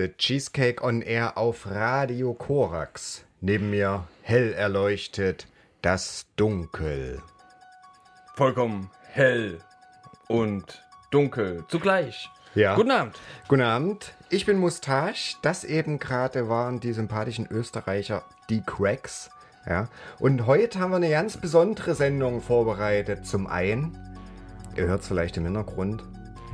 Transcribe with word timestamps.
The 0.00 0.08
Cheesecake 0.16 0.82
on 0.82 1.02
Air 1.02 1.36
auf 1.36 1.66
Radio 1.70 2.32
Korax. 2.32 3.22
Neben 3.42 3.68
mir 3.68 4.08
hell 4.22 4.54
erleuchtet 4.54 5.46
das 5.82 6.24
Dunkel. 6.36 7.20
Vollkommen 8.34 8.90
hell 9.12 9.58
und 10.26 10.82
dunkel 11.10 11.66
zugleich. 11.68 12.30
Ja. 12.54 12.76
Guten 12.76 12.90
Abend. 12.90 13.20
Guten 13.46 13.60
Abend. 13.60 14.14
Ich 14.30 14.46
bin 14.46 14.56
Mustache. 14.56 15.36
Das 15.42 15.64
eben 15.64 15.98
gerade 15.98 16.48
waren 16.48 16.80
die 16.80 16.94
sympathischen 16.94 17.46
Österreicher, 17.50 18.24
die 18.48 18.62
Cracks. 18.62 19.28
Ja. 19.66 19.90
Und 20.18 20.46
heute 20.46 20.78
haben 20.78 20.92
wir 20.92 20.96
eine 20.96 21.10
ganz 21.10 21.36
besondere 21.36 21.94
Sendung 21.94 22.40
vorbereitet. 22.40 23.26
Zum 23.26 23.46
einen, 23.46 23.98
ihr 24.76 24.86
hört 24.86 25.02
es 25.02 25.08
vielleicht 25.08 25.36
im 25.36 25.44
Hintergrund, 25.44 26.02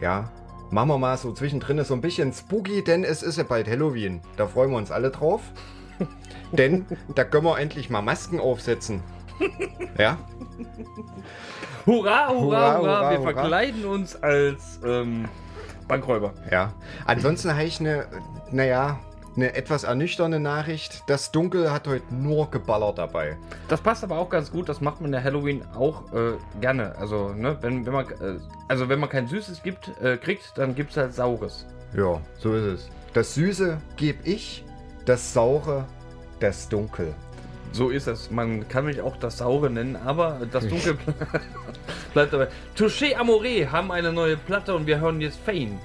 ja, 0.02 0.32
machen 0.70 0.88
wir 0.88 0.98
mal 0.98 1.16
so 1.16 1.32
zwischendrin 1.32 1.82
so 1.84 1.94
ein 1.94 2.00
bisschen 2.00 2.32
spooky, 2.32 2.82
denn 2.82 3.04
es 3.04 3.22
ist 3.22 3.38
ja 3.38 3.44
bald 3.44 3.68
Halloween. 3.68 4.20
Da 4.36 4.46
freuen 4.46 4.70
wir 4.70 4.76
uns 4.76 4.90
alle 4.90 5.10
drauf. 5.10 5.40
denn 6.52 6.86
da 7.14 7.24
können 7.24 7.44
wir 7.44 7.58
endlich 7.58 7.90
mal 7.90 8.02
Masken 8.02 8.40
aufsetzen. 8.40 9.02
Ja? 9.98 10.18
Hurra, 11.86 12.28
hurra, 12.28 12.34
hurra, 12.34 12.78
hurra. 12.78 13.10
Wir 13.10 13.18
hurra. 13.18 13.32
verkleiden 13.32 13.84
uns 13.84 14.16
als 14.16 14.80
ähm, 14.84 15.28
Bankräuber. 15.88 16.32
Ja. 16.50 16.72
Ansonsten 17.04 17.52
habe 17.52 17.64
ich 17.64 17.80
eine, 17.80 18.06
naja, 18.50 18.98
eine 19.36 19.54
etwas 19.54 19.84
ernüchternde 19.84 20.40
Nachricht. 20.40 21.02
Das 21.06 21.30
Dunkel 21.30 21.70
hat 21.70 21.86
heute 21.86 22.14
nur 22.14 22.50
geballert 22.50 22.98
dabei. 22.98 23.36
Das 23.68 23.80
passt 23.80 24.02
aber 24.02 24.18
auch 24.18 24.30
ganz 24.30 24.50
gut. 24.50 24.68
Das 24.68 24.80
macht 24.80 25.00
man 25.00 25.06
in 25.06 25.12
der 25.12 25.24
Halloween 25.24 25.62
auch 25.74 26.12
äh, 26.12 26.32
gerne. 26.60 26.96
Also, 26.98 27.30
ne, 27.30 27.56
wenn, 27.60 27.86
wenn 27.86 27.92
man, 27.92 28.06
äh, 28.06 28.38
also 28.68 28.88
wenn 28.88 28.98
man 28.98 29.08
kein 29.08 29.26
Süßes 29.28 29.62
gibt, 29.62 29.92
äh, 30.00 30.16
kriegt, 30.16 30.52
dann 30.56 30.74
gibt 30.74 30.90
es 30.90 30.96
halt 30.96 31.14
Saures. 31.14 31.66
Ja, 31.94 32.20
so 32.38 32.54
ist 32.54 32.64
es. 32.64 32.90
Das 33.12 33.34
Süße 33.34 33.78
gebe 33.96 34.18
ich, 34.28 34.64
das 35.04 35.32
Saure, 35.32 35.84
das 36.40 36.68
Dunkel. 36.68 37.14
So 37.72 37.90
ist 37.90 38.06
es. 38.06 38.30
Man 38.30 38.66
kann 38.68 38.86
mich 38.86 39.00
auch 39.00 39.16
das 39.16 39.38
Saure 39.38 39.68
nennen, 39.68 39.96
aber 39.96 40.40
das 40.50 40.66
Dunkel 40.66 40.96
bleibt 42.14 42.32
dabei. 42.32 42.48
Touché 42.76 43.16
Amoré 43.16 43.68
haben 43.68 43.92
eine 43.92 44.12
neue 44.12 44.36
Platte 44.36 44.74
und 44.74 44.86
wir 44.86 45.00
hören 45.00 45.20
jetzt 45.20 45.38
Fane. 45.44 45.78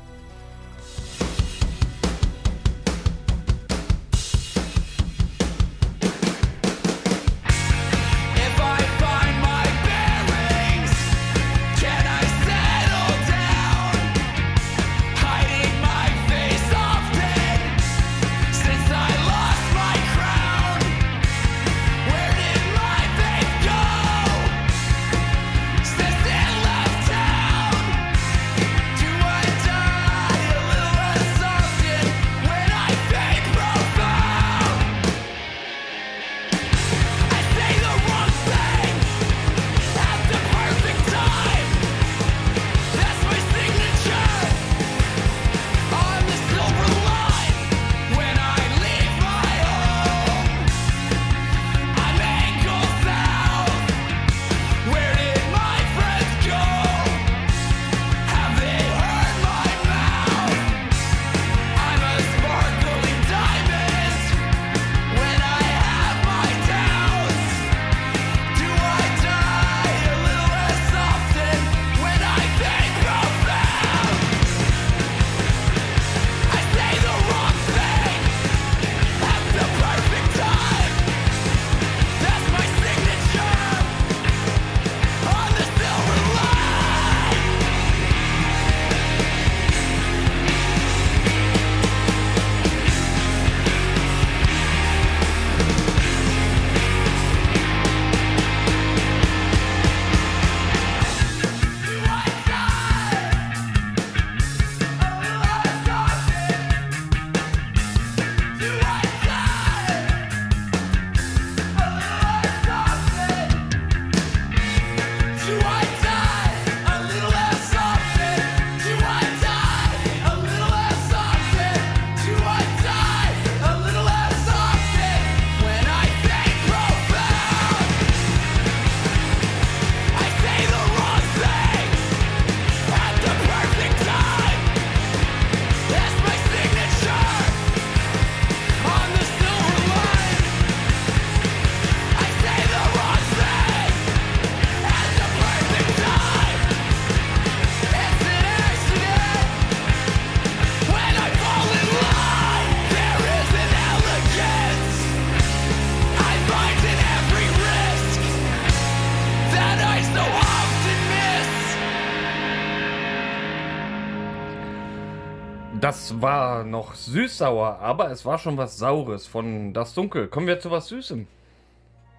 War 166.21 166.63
noch 166.63 166.95
süß-sauer, 166.95 167.79
aber 167.79 168.11
es 168.11 168.25
war 168.25 168.37
schon 168.37 168.57
was 168.57 168.77
Saures 168.77 169.27
von 169.27 169.73
Das 169.73 169.93
Dunkel. 169.93 170.27
Kommen 170.27 170.47
wir 170.47 170.59
zu 170.59 170.71
was 170.71 170.87
Süßem. 170.87 171.27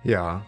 Ja. 0.05 0.43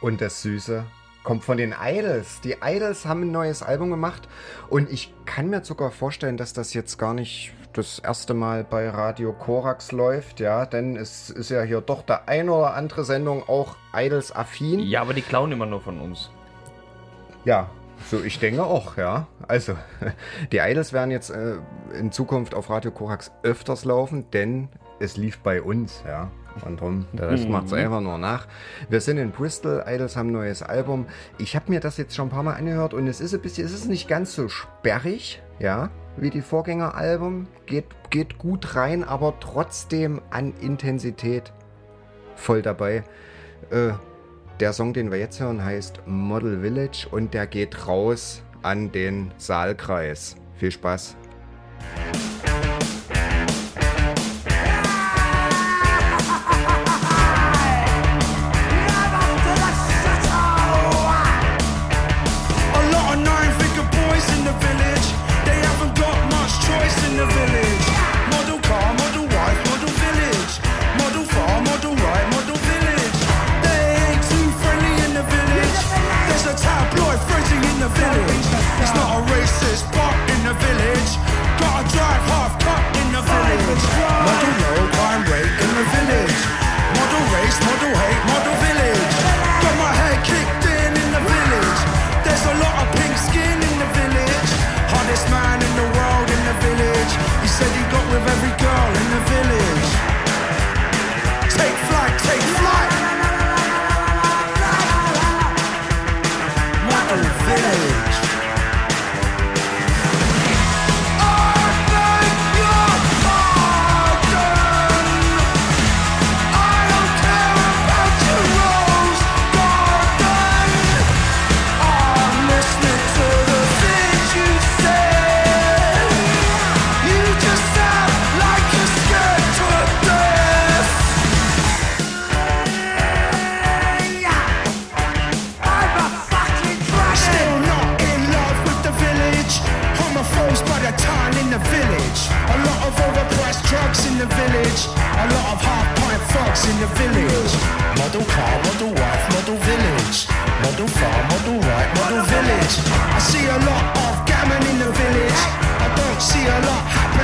Und 0.00 0.20
das 0.20 0.42
Süße 0.42 0.84
kommt 1.22 1.44
von 1.44 1.58
den 1.58 1.74
Idols. 1.78 2.40
Die 2.40 2.56
Idols 2.62 3.04
haben 3.06 3.22
ein 3.22 3.32
neues 3.32 3.62
Album 3.62 3.90
gemacht 3.90 4.28
und 4.68 4.90
ich 4.90 5.12
kann 5.26 5.50
mir 5.50 5.64
sogar 5.64 5.90
vorstellen, 5.90 6.36
dass 6.36 6.52
das 6.52 6.74
jetzt 6.74 6.98
gar 6.98 7.14
nicht 7.14 7.52
das 7.72 7.98
erste 7.98 8.34
Mal 8.34 8.64
bei 8.64 8.88
Radio 8.88 9.32
Korax 9.32 9.92
läuft, 9.92 10.40
ja, 10.40 10.66
denn 10.66 10.96
es 10.96 11.30
ist 11.30 11.50
ja 11.50 11.62
hier 11.62 11.80
doch 11.80 12.02
der 12.02 12.28
ein 12.28 12.48
oder 12.48 12.74
andere 12.74 13.04
Sendung 13.04 13.48
auch 13.48 13.76
Idols 13.94 14.34
affin. 14.34 14.80
Ja, 14.80 15.02
aber 15.02 15.14
die 15.14 15.22
klauen 15.22 15.52
immer 15.52 15.66
nur 15.66 15.80
von 15.80 16.00
uns. 16.00 16.30
Ja, 17.44 17.70
so 18.08 18.22
ich 18.22 18.38
denke 18.38 18.64
auch, 18.64 18.96
ja. 18.96 19.26
Also, 19.48 19.76
die 20.52 20.58
Idols 20.58 20.92
werden 20.92 21.10
jetzt 21.10 21.30
äh, 21.30 21.56
in 21.98 22.12
Zukunft 22.12 22.54
auf 22.54 22.70
Radio 22.70 22.90
Korax 22.90 23.30
öfters 23.42 23.84
laufen, 23.84 24.30
denn 24.32 24.68
es 24.98 25.16
lief 25.16 25.38
bei 25.38 25.62
uns, 25.62 26.02
ja. 26.06 26.30
Und 26.64 26.80
drum, 26.80 27.06
der 27.12 27.30
Rest 27.30 27.48
macht 27.48 27.66
es 27.66 27.72
einfach 27.72 28.00
nur 28.00 28.18
nach. 28.18 28.46
Wir 28.88 29.00
sind 29.00 29.18
in 29.18 29.30
Bristol, 29.30 29.84
Idols 29.86 30.16
haben 30.16 30.30
ein 30.30 30.32
neues 30.32 30.62
Album. 30.62 31.06
Ich 31.38 31.54
habe 31.54 31.70
mir 31.70 31.80
das 31.80 31.96
jetzt 31.96 32.14
schon 32.14 32.26
ein 32.26 32.30
paar 32.30 32.42
Mal 32.42 32.54
angehört 32.54 32.92
und 32.92 33.06
es 33.06 33.20
ist 33.20 33.34
ein 33.34 33.40
bisschen, 33.40 33.64
es 33.64 33.72
ist 33.72 33.88
nicht 33.88 34.08
ganz 34.08 34.34
so 34.34 34.48
sperrig, 34.48 35.40
ja, 35.58 35.90
wie 36.16 36.30
die 36.30 36.42
Vorgängeralbum. 36.42 37.46
Geht, 37.66 37.86
geht 38.10 38.38
gut 38.38 38.74
rein, 38.74 39.04
aber 39.04 39.34
trotzdem 39.40 40.20
an 40.30 40.52
Intensität 40.60 41.52
voll 42.34 42.62
dabei. 42.62 43.04
Äh, 43.70 43.92
der 44.60 44.72
Song, 44.74 44.92
den 44.92 45.10
wir 45.10 45.18
jetzt 45.18 45.40
hören, 45.40 45.64
heißt 45.64 46.02
Model 46.06 46.60
Village 46.60 47.06
und 47.10 47.32
der 47.32 47.46
geht 47.46 47.86
raus 47.86 48.42
an 48.62 48.92
den 48.92 49.32
Saalkreis. 49.38 50.36
Viel 50.56 50.70
Spaß. 50.70 51.16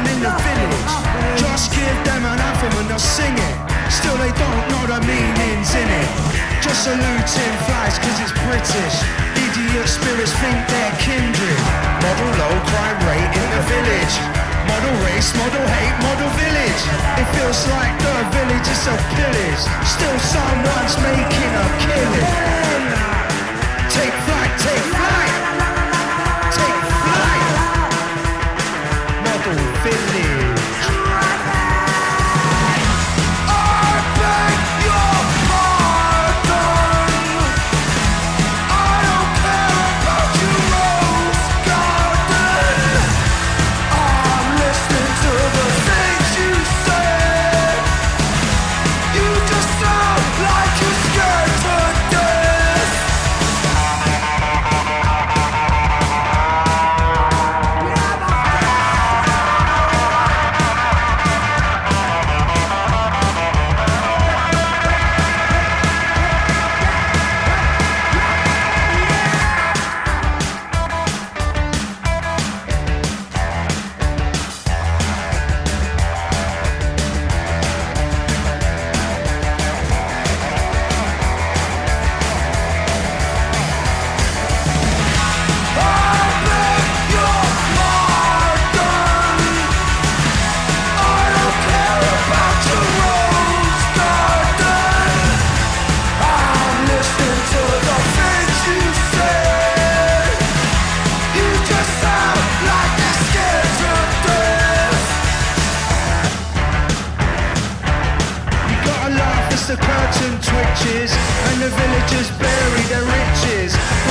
In 0.05 0.21
the 0.21 0.35
village. 0.45 0.93
Just 1.41 1.73
give 1.73 1.97
them 2.05 2.23
an 2.29 2.37
anthem 2.37 2.73
and 2.81 2.88
they'll 2.91 3.00
sing 3.00 3.33
it. 3.33 3.57
Still 3.88 4.17
they 4.21 4.33
don't 4.37 4.65
know 4.69 4.85
the 4.93 5.00
meanings 5.09 5.73
in 5.73 5.88
it. 5.88 6.09
Just 6.61 6.85
saluting 6.85 7.55
flies 7.65 7.97
cause 8.03 8.19
it's 8.21 8.35
British. 8.45 8.97
Idiot 9.41 9.88
spirits 9.88 10.35
think 10.43 10.59
they're 10.69 10.97
kindred. 11.00 11.61
Model 12.05 12.31
low 12.37 12.55
crime 12.69 12.99
rate 13.09 13.33
in 13.33 13.49
the 13.57 13.62
village. 13.71 14.15
Model 14.69 14.95
race, 15.07 15.31
model 15.38 15.65
hate, 15.65 15.97
model 16.03 16.31
village. 16.37 16.83
It 17.23 17.29
feels 17.38 17.61
like 17.71 17.95
the 18.03 18.17
village 18.35 18.69
is 18.69 18.85
a 18.91 18.97
pillage. 19.15 19.62
Still 19.87 20.19
someone's 20.19 20.97
making 21.00 21.53
a 21.55 21.67
killing. 21.87 23.25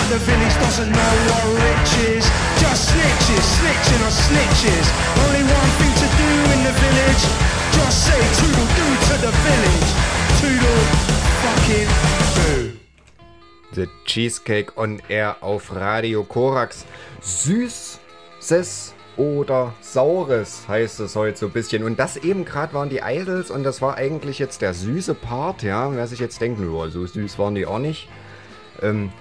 The 0.09 0.19
village 0.19 0.55
doesn't 0.61 0.91
know 0.91 1.13
what 1.27 1.43
rich. 1.65 2.25
Just 2.61 2.89
snitches, 2.91 3.45
snitching 3.57 4.01
on 4.05 4.13
snitches. 4.13 4.87
Only 5.25 5.43
one 5.43 5.71
thing 5.79 5.93
to 6.01 6.07
do 6.21 6.31
in 6.53 6.59
the 6.67 6.73
village. 6.83 7.23
Just 7.73 7.97
say 8.05 8.21
toodle 8.37 8.69
doo 8.77 8.93
to 9.07 9.15
the 9.25 9.33
village. 9.47 9.89
Toodle 10.39 10.83
fucking 11.43 11.89
doo. 12.35 12.77
The 13.73 13.87
Cheesecake 14.05 14.77
on 14.77 15.01
Air 15.09 15.37
auf 15.41 15.73
Radio 15.75 16.23
Korax. 16.23 16.85
Süßes 17.21 18.93
oder 19.17 19.73
Saures 19.81 20.67
heißt 20.67 20.99
es 20.99 21.15
heute 21.15 21.37
so 21.37 21.45
ein 21.47 21.51
bisschen. 21.51 21.83
Und 21.83 21.97
das 21.97 22.17
eben 22.17 22.45
gerade 22.45 22.73
waren 22.73 22.89
die 22.89 23.01
Idols 23.03 23.49
und 23.49 23.63
das 23.63 23.81
war 23.81 23.95
eigentlich 23.95 24.39
jetzt 24.39 24.61
der 24.61 24.73
süße 24.73 25.15
Part, 25.15 25.63
ja. 25.63 25.91
Wer 25.93 26.05
sich 26.07 26.19
jetzt 26.19 26.39
denkt, 26.41 26.59
nur 26.59 26.91
so 26.91 27.05
süß 27.05 27.39
waren 27.39 27.55
die 27.55 27.65
auch 27.65 27.79
nicht. 27.79 28.07
Ähm, 28.81 29.11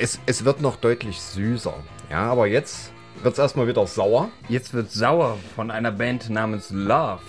es, 0.00 0.18
es 0.26 0.44
wird 0.44 0.60
noch 0.60 0.76
deutlich 0.76 1.20
süßer. 1.20 1.74
Ja, 2.10 2.30
aber 2.30 2.46
jetzt 2.46 2.92
wird 3.22 3.34
es 3.34 3.38
erstmal 3.38 3.68
wieder 3.68 3.86
sauer. 3.86 4.30
Jetzt 4.48 4.72
wird 4.72 4.90
sauer 4.90 5.36
von 5.54 5.70
einer 5.70 5.92
Band 5.92 6.30
namens 6.30 6.70
Love. 6.70 7.20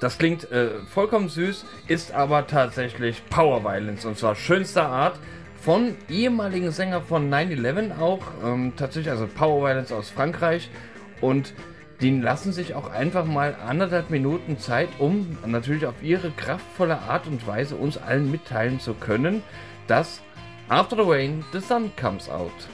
Das 0.00 0.18
klingt 0.18 0.50
äh, 0.52 0.68
vollkommen 0.92 1.28
süß, 1.28 1.64
ist 1.88 2.12
aber 2.12 2.46
tatsächlich 2.46 3.22
Power 3.30 3.64
Violence 3.64 4.04
und 4.04 4.16
zwar 4.16 4.36
schönster 4.36 4.86
Art 4.86 5.18
von 5.60 5.96
ehemaligen 6.08 6.70
Sänger 6.70 7.00
von 7.00 7.28
9-11 7.32 7.98
auch, 7.98 8.22
ähm, 8.44 8.74
tatsächlich 8.76 9.10
also 9.10 9.26
Power 9.26 9.66
Violence 9.66 9.90
aus 9.90 10.10
Frankreich 10.10 10.70
und 11.20 11.52
die 12.00 12.20
lassen 12.20 12.52
sich 12.52 12.76
auch 12.76 12.92
einfach 12.92 13.24
mal 13.24 13.56
anderthalb 13.66 14.10
Minuten 14.10 14.56
Zeit, 14.60 14.88
um 15.00 15.36
natürlich 15.44 15.84
auf 15.84 16.00
ihre 16.00 16.30
kraftvolle 16.30 17.00
Art 17.00 17.26
und 17.26 17.44
Weise 17.44 17.74
uns 17.74 17.98
allen 17.98 18.30
mitteilen 18.30 18.78
zu 18.78 18.94
können, 18.94 19.42
dass 19.88 20.20
After 20.70 20.96
the 20.96 21.04
Rain 21.04 21.44
the 21.50 21.62
Sun 21.62 21.92
comes 21.96 22.28
out. 22.28 22.66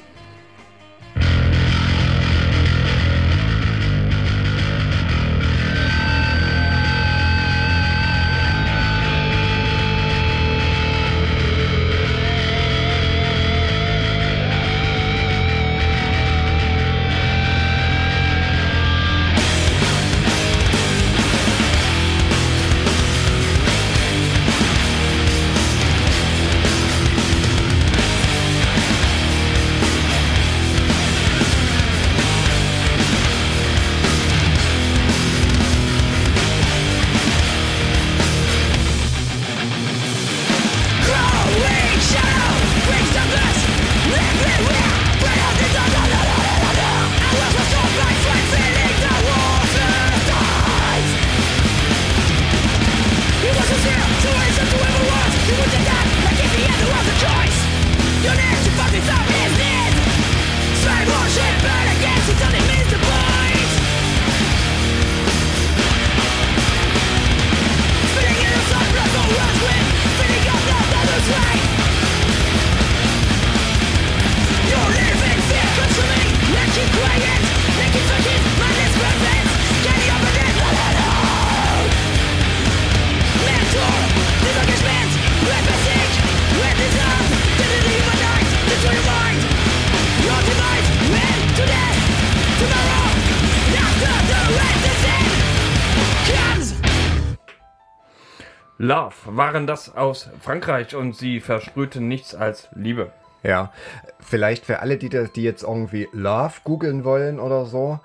Love 98.85 99.14
waren 99.25 99.67
das 99.67 99.97
aus 99.97 100.29
Frankreich 100.41 100.95
und 100.95 101.17
sie 101.17 101.41
versprühten 101.41 102.07
nichts 102.07 102.35
als 102.35 102.69
Liebe. 102.75 103.12
Ja, 103.43 103.73
vielleicht 104.21 104.67
für 104.67 104.81
alle, 104.81 104.99
die, 104.99 105.09
die 105.09 105.43
jetzt 105.43 105.62
irgendwie 105.62 106.07
Love 106.12 106.53
googeln 106.64 107.03
wollen 107.03 107.41
oder 107.41 107.64
so. 107.64 108.00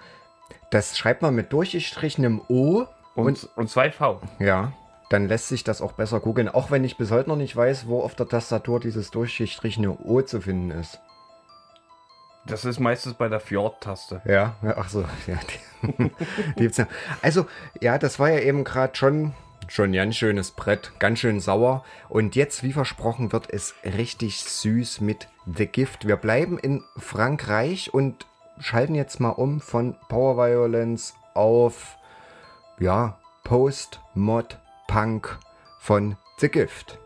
Das 0.71 0.97
schreibt 0.97 1.21
man 1.21 1.35
mit 1.35 1.51
durchgestrichenem 1.51 2.41
O 2.47 2.85
Und, 3.13 3.49
und 3.57 3.69
2V. 3.69 4.19
Ja, 4.39 4.71
dann 5.09 5.27
lässt 5.27 5.49
sich 5.49 5.65
das 5.65 5.81
auch 5.81 5.91
besser 5.91 6.21
googeln, 6.21 6.47
auch 6.47 6.71
wenn 6.71 6.85
ich 6.85 6.95
bis 6.95 7.11
heute 7.11 7.27
noch 7.27 7.35
nicht 7.35 7.55
weiß, 7.55 7.87
wo 7.87 8.01
auf 8.01 8.15
der 8.15 8.29
Tastatur 8.29 8.79
dieses 8.79 9.11
durchgestrichene 9.11 9.91
O 9.91 10.21
zu 10.21 10.39
finden 10.39 10.71
ist. 10.71 11.01
Das 12.45 12.63
ist 12.63 12.79
meistens 12.79 13.15
bei 13.15 13.27
der 13.27 13.41
Fjord-Taste. 13.41 14.21
Ja, 14.23 14.55
ach 14.77 14.87
so, 14.87 15.01
ja, 15.27 15.37
die, 15.83 16.11
die 16.57 16.67
ja. 16.73 16.87
Also, 17.21 17.47
ja, 17.81 17.97
das 17.97 18.17
war 18.17 18.29
ja 18.29 18.39
eben 18.39 18.63
gerade 18.63 18.95
schon, 18.95 19.33
schon 19.69 19.91
ein 19.91 19.93
ganz 19.93 20.15
schönes 20.15 20.51
Brett, 20.51 20.91
ganz 20.99 21.19
schön 21.19 21.39
sauer. 21.39 21.83
Und 22.09 22.35
jetzt, 22.35 22.63
wie 22.63 22.73
versprochen, 22.73 23.31
wird 23.31 23.49
es 23.49 23.75
richtig 23.83 24.43
süß 24.43 25.01
mit 25.01 25.27
The 25.45 25.67
Gift. 25.67 26.07
Wir 26.07 26.17
bleiben 26.17 26.57
in 26.57 26.83
Frankreich 26.97 27.93
und 27.93 28.25
schalten 28.59 28.95
jetzt 28.95 29.19
mal 29.19 29.29
um 29.29 29.61
von 29.61 29.95
Power 30.09 30.37
Violence 30.37 31.13
auf, 31.33 31.97
ja, 32.79 33.17
Post-Mod-Punk 33.43 35.37
von 35.79 36.17
The 36.39 36.49
Gift. 36.49 36.99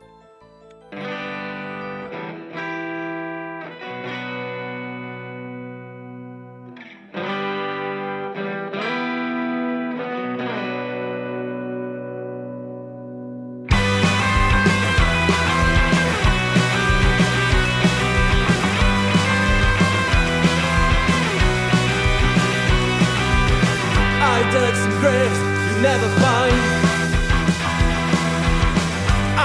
digs 24.54 24.78
some 24.78 25.00
graves 25.02 25.40
you 25.68 25.82
never 25.82 26.08
find. 26.22 26.60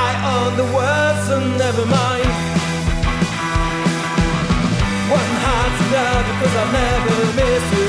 I 0.07 0.11
own 0.35 0.51
the 0.61 0.69
words 0.77 1.21
so 1.29 1.37
never 1.65 1.85
mind. 1.87 2.31
One 5.19 5.33
heart 5.45 5.73
to 5.79 5.85
another, 5.89 6.35
cause 6.41 6.55
I'll 6.61 6.73
never 6.73 7.15
miss 7.41 7.65
you. 7.79 7.88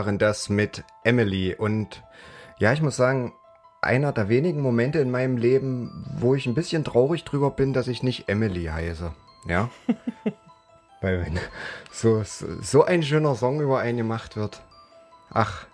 Waren 0.00 0.16
das 0.16 0.48
mit 0.48 0.82
Emily. 1.04 1.54
Und 1.54 2.02
ja, 2.58 2.72
ich 2.72 2.80
muss 2.80 2.96
sagen, 2.96 3.34
einer 3.82 4.12
der 4.12 4.30
wenigen 4.30 4.62
Momente 4.62 4.98
in 4.98 5.10
meinem 5.10 5.36
Leben, 5.36 6.06
wo 6.16 6.34
ich 6.34 6.46
ein 6.46 6.54
bisschen 6.54 6.84
traurig 6.84 7.24
drüber 7.24 7.50
bin, 7.50 7.74
dass 7.74 7.86
ich 7.86 8.02
nicht 8.02 8.26
Emily 8.28 8.64
heiße. 8.64 9.12
Ja. 9.46 9.68
Weil 11.02 11.26
wenn 11.26 11.38
so, 11.92 12.22
so, 12.24 12.84
ein 12.84 13.02
schöner 13.02 13.34
Song 13.34 13.60
über 13.60 13.80
einen 13.80 13.98
gemacht 13.98 14.36
wird. 14.36 14.62
Ach. 15.30 15.66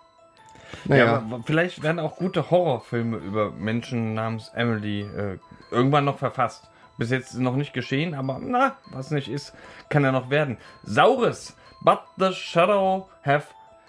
Ja, 0.87 0.97
Naja. 0.97 1.17
aber 1.19 1.43
vielleicht 1.45 1.85
werden 1.85 2.01
auch 2.01 2.17
gute 2.17 2.51
Horrorfilme 2.51 3.19
über 3.19 3.53
Menschen 3.53 4.15
namens 4.15 4.51
Emily 4.55 5.03
äh, 5.03 5.39
irgendwann 5.71 6.05
noch 6.05 6.19
verfasst. 6.19 6.69
Bis 6.99 7.11
jetzt 7.11 7.33
ist 7.33 7.39
noch 7.39 7.55
nicht 7.55 7.73
geschehen, 7.73 8.15
aber 8.15 8.41
na, 8.43 8.77
was 8.91 9.13
nicht 9.13 9.29
ist, 9.29 9.53
kann 9.89 10.03
ja 10.03 10.11
noch 10.11 10.31
werden. 10.31 10.59
Saurus, 10.83 11.55
but 11.83 12.01
the 12.17 12.33
shadow 12.33 13.09
have 13.25 13.47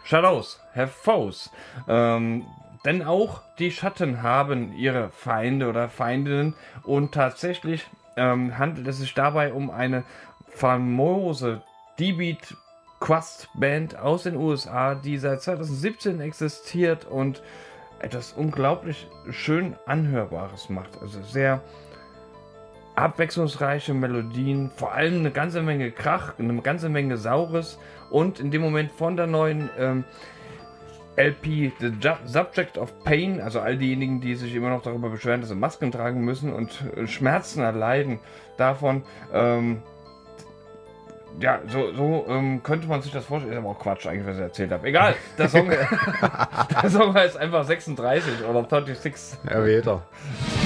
shadows, 0.07 0.59
have 0.73 0.91
foes. 0.91 1.49
Ähm, 1.87 2.45
denn 2.85 3.03
auch 3.03 3.41
die 3.59 3.71
Schatten 3.71 4.23
haben 4.23 4.73
ihre 4.73 5.09
Feinde 5.09 5.67
oder 5.67 5.89
Feindinnen 5.89 6.55
und 6.83 7.13
tatsächlich 7.13 7.85
ähm, 8.15 8.57
handelt 8.57 8.87
es 8.87 8.99
sich 8.99 9.13
dabei 9.13 9.51
um 9.51 9.69
eine 9.69 10.03
famose 10.47 11.61
D-Beat 11.99 12.55
Quest 12.99 13.49
Band 13.53 13.97
aus 13.97 14.23
den 14.23 14.37
USA, 14.37 14.95
die 14.95 15.17
seit 15.17 15.41
2017 15.41 16.21
existiert 16.21 17.05
und 17.05 17.43
etwas 17.99 18.31
unglaublich 18.31 19.07
schön 19.29 19.75
Anhörbares 19.85 20.69
macht. 20.69 21.01
Also 21.01 21.21
sehr 21.21 21.61
abwechslungsreiche 22.97 23.93
Melodien, 23.93 24.71
vor 24.75 24.93
allem 24.93 25.19
eine 25.19 25.31
ganze 25.31 25.61
Menge 25.61 25.91
Krach, 25.91 26.33
eine 26.39 26.61
ganze 26.61 26.89
Menge 26.89 27.17
Saures 27.17 27.77
und 28.09 28.39
in 28.39 28.49
dem 28.49 28.61
Moment 28.61 28.91
von 28.91 29.15
der 29.15 29.27
neuen 29.27 29.69
ähm, 29.77 30.03
LP 31.15 31.73
The 31.79 31.91
Subject 32.25 32.77
of 32.77 33.03
Pain, 33.03 33.39
also 33.39 33.59
all 33.59 33.77
diejenigen, 33.77 34.19
die 34.19 34.35
sich 34.35 34.53
immer 34.55 34.69
noch 34.69 34.81
darüber 34.81 35.09
beschweren, 35.09 35.41
dass 35.41 35.49
sie 35.49 35.55
Masken 35.55 35.91
tragen 35.91 36.21
müssen 36.21 36.51
und 36.51 36.83
äh, 36.95 37.07
Schmerzen 37.07 37.61
erleiden 37.61 38.19
davon. 38.57 39.03
Ähm, 39.31 39.83
ja, 41.39 41.59
so, 41.67 41.93
so 41.93 42.25
ähm, 42.29 42.63
könnte 42.63 42.87
man 42.87 43.03
sich 43.03 43.11
das 43.11 43.25
vorstellen. 43.25 43.53
Ist 43.53 43.59
aber 43.59 43.69
auch 43.69 43.79
Quatsch 43.79 44.07
eigentlich, 44.07 44.25
was 44.25 44.37
ich 44.37 44.41
erzählt 44.41 44.71
habe. 44.71 44.87
Egal, 44.87 45.15
der 45.37 45.49
Song, 45.49 45.69
der 46.81 46.89
Song 46.89 47.13
heißt 47.13 47.37
einfach 47.37 47.63
36 47.63 48.43
oder 48.43 48.67
36. 48.67 49.37
Ja, 49.47 49.63
wieder. 49.63 50.01
Thank 50.39 50.56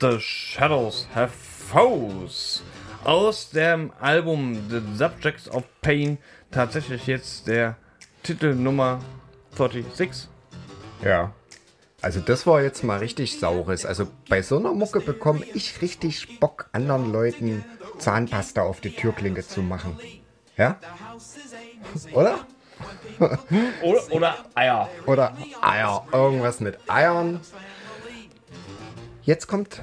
the 0.00 0.20
Shadows 0.20 1.06
Have 1.14 1.32
Foes. 1.32 2.62
Aus 3.04 3.50
dem 3.50 3.92
Album 4.00 4.68
The 4.68 4.80
Subjects 4.96 5.48
of 5.48 5.64
Pain 5.82 6.18
tatsächlich 6.50 7.06
jetzt 7.06 7.46
der 7.46 7.76
Titel 8.22 8.54
Nummer 8.54 9.00
46. 9.56 10.28
Ja. 11.04 11.32
Also 12.00 12.20
das 12.20 12.46
war 12.46 12.62
jetzt 12.62 12.84
mal 12.84 12.98
richtig 12.98 13.38
saures. 13.40 13.84
Also 13.84 14.08
bei 14.28 14.42
so 14.42 14.58
einer 14.58 14.72
Mucke 14.72 15.00
bekomme 15.00 15.44
ich 15.54 15.82
richtig 15.82 16.38
Bock, 16.38 16.68
anderen 16.72 17.12
Leuten 17.12 17.64
Zahnpasta 17.98 18.62
auf 18.62 18.80
die 18.80 18.94
Türklinke 18.94 19.44
zu 19.44 19.62
machen. 19.62 19.98
Ja? 20.56 20.78
Oder? 22.12 22.46
Oder, 23.82 24.12
oder 24.12 24.36
Eier. 24.54 24.88
Oder 25.06 25.36
Eier. 25.60 26.06
Irgendwas 26.12 26.60
mit 26.60 26.78
Eiern. 26.88 27.40
Jetzt 29.28 29.46
kommt 29.46 29.82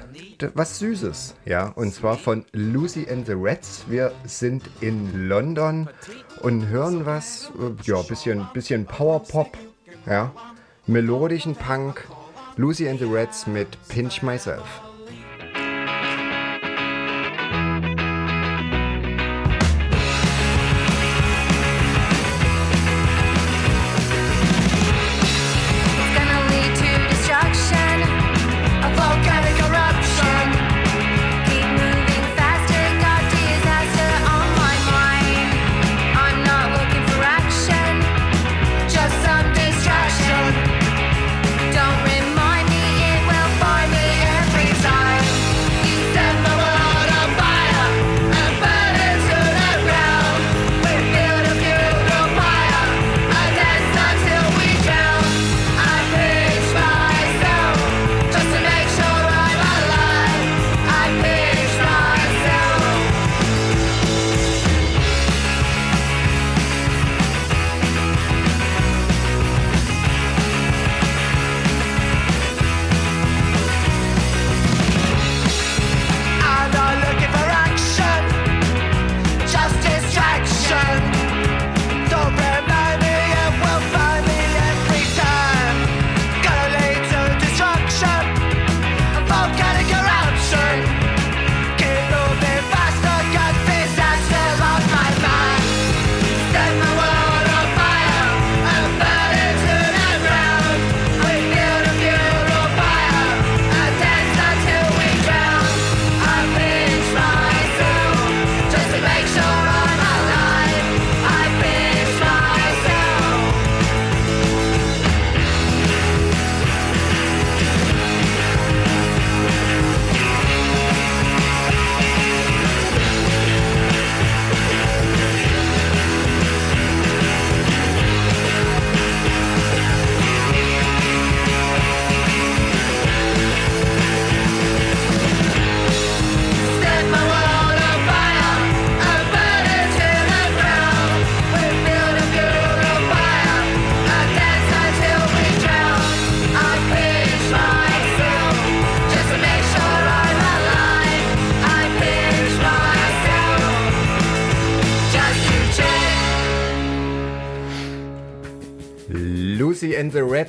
was 0.54 0.80
Süßes, 0.80 1.36
ja, 1.44 1.68
und 1.68 1.94
zwar 1.94 2.18
von 2.18 2.44
Lucy 2.50 3.06
and 3.08 3.28
the 3.28 3.34
Reds. 3.34 3.84
Wir 3.86 4.10
sind 4.24 4.64
in 4.80 5.28
London 5.28 5.88
und 6.42 6.66
hören 6.66 7.06
was, 7.06 7.52
äh, 7.56 7.80
ja, 7.84 8.02
bisschen, 8.02 8.44
bisschen 8.54 8.86
Powerpop, 8.86 9.56
ja, 10.04 10.32
melodischen 10.88 11.54
Punk. 11.54 12.08
Lucy 12.56 12.88
and 12.88 12.98
the 12.98 13.04
Reds 13.04 13.46
mit 13.46 13.68
Pinch 13.86 14.20
Myself. 14.20 14.64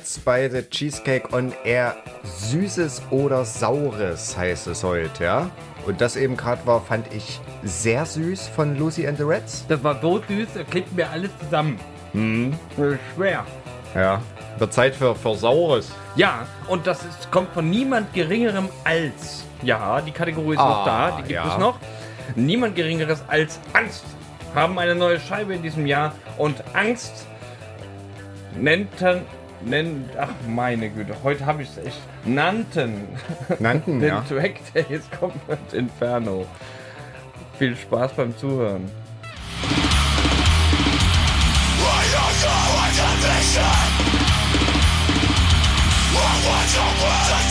Reds 0.08 0.18
bei 0.20 0.48
The 0.48 0.62
Cheesecake 0.62 1.34
on 1.34 1.52
Air. 1.64 1.94
Süßes 2.24 3.02
oder 3.10 3.44
Saures 3.44 4.38
heißt 4.38 4.66
es 4.68 4.82
heute, 4.82 5.22
ja? 5.24 5.50
Und 5.86 6.00
das 6.00 6.16
eben 6.16 6.34
gerade 6.34 6.66
war, 6.66 6.80
fand 6.80 7.12
ich 7.12 7.40
sehr 7.62 8.06
süß 8.06 8.48
von 8.48 8.78
Lucy 8.78 9.06
and 9.06 9.18
the 9.18 9.24
Reds. 9.24 9.66
Das 9.68 9.84
war 9.84 10.00
so 10.00 10.22
süß, 10.26 10.48
da 10.54 10.62
klebt 10.64 10.94
mir 10.94 11.10
alles 11.10 11.30
zusammen. 11.38 11.78
Das 12.14 12.86
ist 12.92 13.00
schwer. 13.14 13.44
Ja. 13.94 14.22
Wird 14.56 14.72
Zeit 14.72 14.94
für, 14.94 15.14
für 15.14 15.34
Saures. 15.34 15.92
Ja, 16.16 16.46
und 16.68 16.86
das 16.86 17.04
ist, 17.04 17.30
kommt 17.30 17.52
von 17.52 17.68
niemand 17.68 18.14
geringerem 18.14 18.70
als. 18.84 19.44
Ja, 19.62 20.00
die 20.00 20.12
Kategorie 20.12 20.54
ist 20.54 20.58
noch 20.58 20.86
Ah, 20.86 21.10
da, 21.10 21.16
die 21.18 21.22
gibt 21.24 21.32
ja. 21.32 21.52
es 21.52 21.58
noch. 21.58 21.78
Niemand 22.34 22.76
geringeres 22.76 23.22
als 23.28 23.60
Angst 23.74 24.04
haben 24.54 24.78
eine 24.78 24.94
neue 24.94 25.20
Scheibe 25.20 25.54
in 25.54 25.62
diesem 25.62 25.86
Jahr 25.86 26.14
und 26.38 26.64
Angst 26.72 27.26
nannten. 28.58 29.20
Nennt, 29.64 30.16
ach 30.16 30.28
meine 30.46 30.88
Güte, 30.88 31.14
heute 31.24 31.44
habe 31.44 31.62
ich 31.62 31.70
es 31.70 31.78
echt. 31.78 32.00
Nannten 32.24 33.08
Nannten, 33.58 34.00
den 34.00 34.08
ja. 34.08 34.20
Track, 34.28 34.60
der 34.74 34.84
jetzt 34.88 35.10
kommt 35.18 35.48
mit 35.48 35.72
Inferno. 35.72 36.46
Viel 37.58 37.76
Spaß 37.76 38.12
beim 38.12 38.36
Zuhören. 38.36 38.88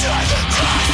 Ready 0.09 0.86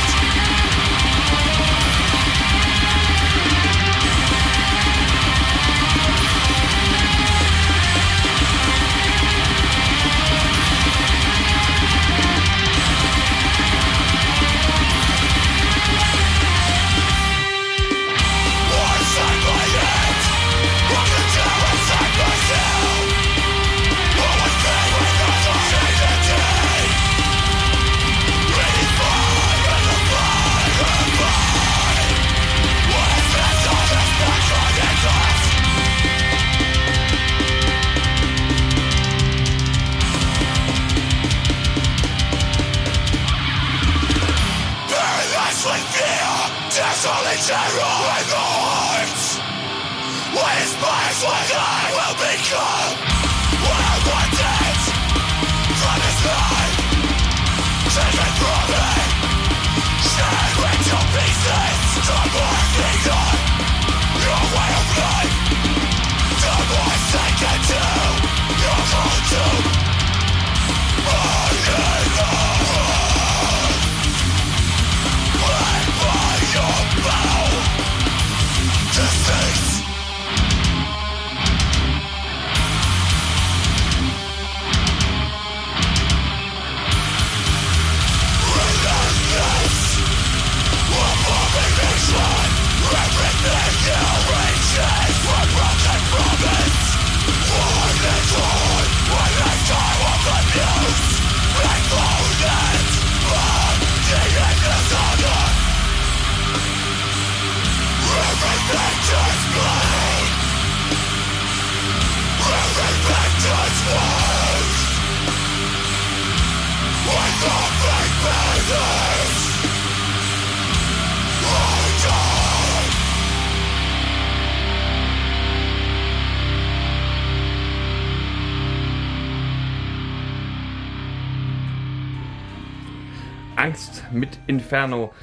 Angst 133.56 134.04
mit 134.12 134.40
Inferno. 134.48 135.14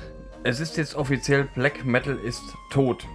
Es 0.43 0.61
ist 0.61 0.77
jetzt 0.77 0.95
offiziell, 0.95 1.49
Black 1.55 1.85
Metal 1.85 2.17
ist 2.17 2.43
tot. 2.71 3.07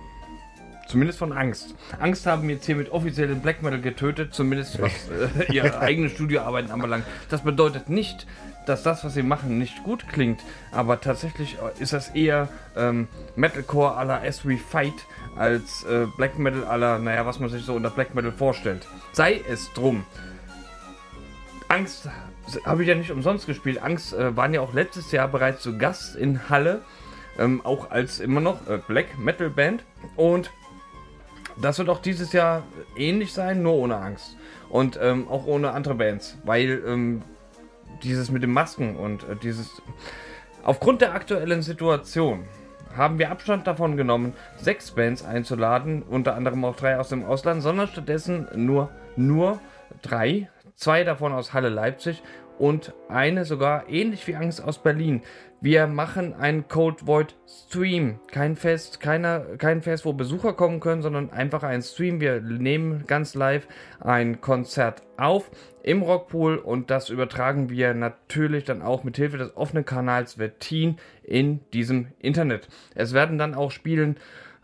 Zumindest 0.88 1.17
von 1.17 1.34
Angst. 1.34 1.73
Angst 1.99 2.28
haben 2.28 2.47
jetzt 2.49 2.65
hier 2.65 2.75
mit 2.75 2.91
offiziellen 2.91 3.41
Black 3.41 3.63
Metal 3.63 3.82
getötet, 3.82 4.36
zumindest 4.36 4.80
was 4.80 4.91
äh, 5.49 5.51
ihre 5.51 5.80
eigene 5.80 6.10
Studioarbeiten 6.10 6.71
anbelangt. 6.71 7.06
Das 7.30 7.41
bedeutet 7.41 7.89
nicht, 7.89 8.28
dass 8.67 8.84
das, 8.84 9.04
was 9.04 9.15
sie 9.15 9.23
machen, 9.23 9.58
nicht 9.58 9.84
gut 9.84 10.08
klingt, 10.08 10.41
aber 10.71 11.01
tatsächlich 11.01 11.56
äh, 11.56 11.82
ist 11.82 11.93
das 11.93 12.10
eher 12.10 12.49
ähm, 12.75 13.08
Metalcore 13.36 13.97
à 13.97 14.04
la 14.04 14.21
As 14.21 14.45
We 14.45 14.58
Fight 14.58 14.93
als 15.36 15.84
äh, 15.86 16.06
Black 16.17 16.38
Metal 16.38 16.63
à 16.65 16.78
la, 16.78 16.99
naja, 16.99 17.25
was 17.25 17.39
man 17.39 17.49
sich 17.49 17.63
so 17.63 17.73
unter 17.73 17.89
Black 17.89 18.13
Metal 18.13 18.32
vorstellt. 18.32 18.86
Sei 19.12 19.41
es 19.49 19.73
drum. 19.73 20.06
Angst 21.67 22.08
habe 22.65 22.84
ich 22.84 22.88
ja 22.88 22.95
nicht 22.95 23.12
umsonst 23.12 23.47
gespielt. 23.47 23.81
Angst 23.81 24.13
äh, 24.13 24.36
waren 24.36 24.53
ja 24.53 24.62
auch 24.62 24.73
letztes 24.73 25.12
Jahr 25.12 25.27
bereits 25.27 25.62
zu 25.62 25.77
Gast 25.77 26.15
in 26.15 26.49
Halle, 26.49 26.81
ähm, 27.39 27.62
auch 27.63 27.91
als 27.91 28.19
immer 28.19 28.41
noch 28.41 28.67
äh, 28.67 28.79
Black 28.88 29.17
Metal 29.17 29.49
Band. 29.49 29.84
Und 30.15 30.51
das 31.62 31.79
wird 31.79 31.89
auch 31.89 32.01
dieses 32.01 32.34
Jahr 32.34 32.63
ähnlich 32.97 33.34
sein, 33.34 33.62
nur 33.62 33.73
ohne 33.73 33.97
Angst. 33.97 34.38
Und 34.69 34.99
ähm, 35.01 35.27
auch 35.27 35.45
ohne 35.45 35.71
andere 35.71 35.95
Bands, 35.95 36.38
weil 36.43 36.84
ähm, 36.86 37.21
dieses 38.03 38.31
mit 38.31 38.43
den 38.43 38.51
Masken 38.51 38.95
und 38.95 39.23
äh, 39.23 39.36
dieses. 39.36 39.81
Aufgrund 40.63 41.01
der 41.01 41.13
aktuellen 41.13 41.62
Situation 41.62 42.45
haben 42.95 43.19
wir 43.19 43.29
Abstand 43.29 43.67
davon 43.67 43.97
genommen, 43.97 44.34
sechs 44.58 44.91
Bands 44.91 45.23
einzuladen, 45.23 46.01
unter 46.01 46.36
anderem 46.36 46.65
auch 46.65 46.75
drei 46.75 46.97
aus 46.97 47.10
dem 47.10 47.23
Ausland, 47.25 47.62
sondern 47.62 47.88
stattdessen 47.88 48.47
nur, 48.55 48.89
nur 49.15 49.60
drei. 50.01 50.49
Zwei 50.76 51.04
davon 51.04 51.32
aus 51.34 51.54
Halle 51.54 51.70
Leipzig 51.70 52.22
und 52.58 52.94
eine 53.10 53.46
sogar 53.46 53.90
ähnlich 53.90 54.28
wie 54.28 54.36
Angst 54.36 54.64
aus 54.64 54.82
Berlin. 54.82 55.22
Wir 55.62 55.88
machen 55.88 56.34
einen 56.34 56.68
Cold 56.68 57.08
Void 57.08 57.36
Stream. 57.48 58.20
Kein 58.32 58.56
Fest, 58.56 59.00
keiner, 59.00 59.40
kein 59.58 59.82
Fest, 59.82 60.06
wo 60.06 60.14
Besucher 60.14 60.54
kommen 60.54 60.80
können, 60.80 61.02
sondern 61.02 61.32
einfach 61.32 61.64
ein 61.64 61.82
Stream. 61.82 62.20
Wir 62.22 62.40
nehmen 62.42 63.06
ganz 63.08 63.36
live 63.36 63.68
ein 64.00 64.42
Konzert 64.42 65.02
auf 65.18 65.50
im 65.82 66.02
Rockpool 66.02 66.58
und 66.58 66.92
das 66.92 67.10
übertragen 67.10 67.70
wir 67.70 67.94
natürlich 67.94 68.64
dann 68.64 68.82
auch 68.82 69.04
mit 69.04 69.18
Hilfe 69.18 69.38
des 69.38 69.56
offenen 69.56 69.86
Kanals 69.86 70.36
Vertin 70.36 70.98
in 71.24 71.62
diesem 71.72 72.08
Internet. 72.20 72.68
Es 72.94 73.14
werden 73.14 73.38
dann 73.38 73.56
auch 73.56 73.72
spielen 73.72 74.18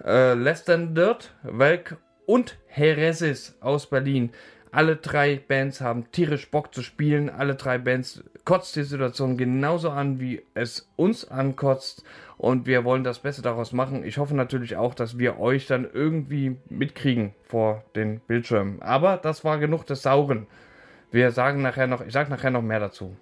äh, 0.04 0.34
Less 0.34 0.66
Than 0.66 0.94
Dirt, 0.94 1.34
Welk 1.44 1.98
und 2.26 2.58
Heresis 2.68 3.58
aus 3.62 3.90
Berlin. 3.90 4.32
Alle 4.72 4.96
drei 4.96 5.36
Bands 5.36 5.82
haben 5.82 6.12
tierisch 6.12 6.50
Bock 6.50 6.74
zu 6.74 6.82
spielen. 6.82 7.30
Alle 7.30 7.56
drei 7.56 7.78
Bands 7.78 8.24
kotzt 8.46 8.76
die 8.76 8.84
Situation 8.84 9.38
genauso 9.38 9.90
an, 9.90 10.20
wie 10.20 10.44
es 10.54 10.90
uns 10.96 11.30
ankotzt. 11.30 12.04
Und 12.38 12.66
wir 12.66 12.84
wollen 12.86 13.04
das 13.04 13.20
Beste 13.20 13.42
daraus 13.42 13.74
machen. 13.74 14.04
Ich 14.04 14.18
hoffe 14.18 14.36
natürlich 14.36 14.78
auch, 14.78 14.94
dass 14.94 15.18
wir 15.18 15.40
euch 15.40 15.68
dann 15.68 15.88
irgendwie 15.92 16.58
mitkriegen 16.70 17.34
vor 17.44 17.84
den 17.96 18.20
Bildschirmen. 18.22 18.82
Aber 18.82 19.18
das 19.18 19.44
war 19.44 19.60
genug 19.60 19.86
des 19.86 20.04
Sauren. 20.04 20.48
Wir 21.12 21.32
sagen 21.32 21.62
nachher 21.62 21.88
noch, 21.88 22.02
ich 22.02 22.14
sage 22.14 22.30
nachher 22.30 22.52
noch 22.52 22.62
mehr 22.62 22.80
dazu. 22.80 23.16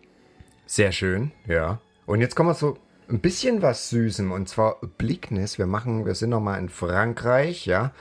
Sehr 0.68 0.92
schön, 0.92 1.32
ja. 1.48 1.80
Und 2.06 2.22
jetzt 2.22 2.36
kommen 2.36 2.50
wir 2.50 2.56
zu 2.56 2.78
ein 3.10 3.20
bisschen 3.20 3.62
was 3.62 3.90
Süßem 3.90 4.32
und 4.32 4.48
zwar 4.48 4.78
Blicknis. 4.98 5.58
Wir 5.58 5.66
machen, 5.66 6.06
wir 6.06 6.16
sind 6.16 6.30
nochmal 6.30 6.60
in 6.60 6.70
Frankreich, 6.70 7.66
ja, 7.66 7.92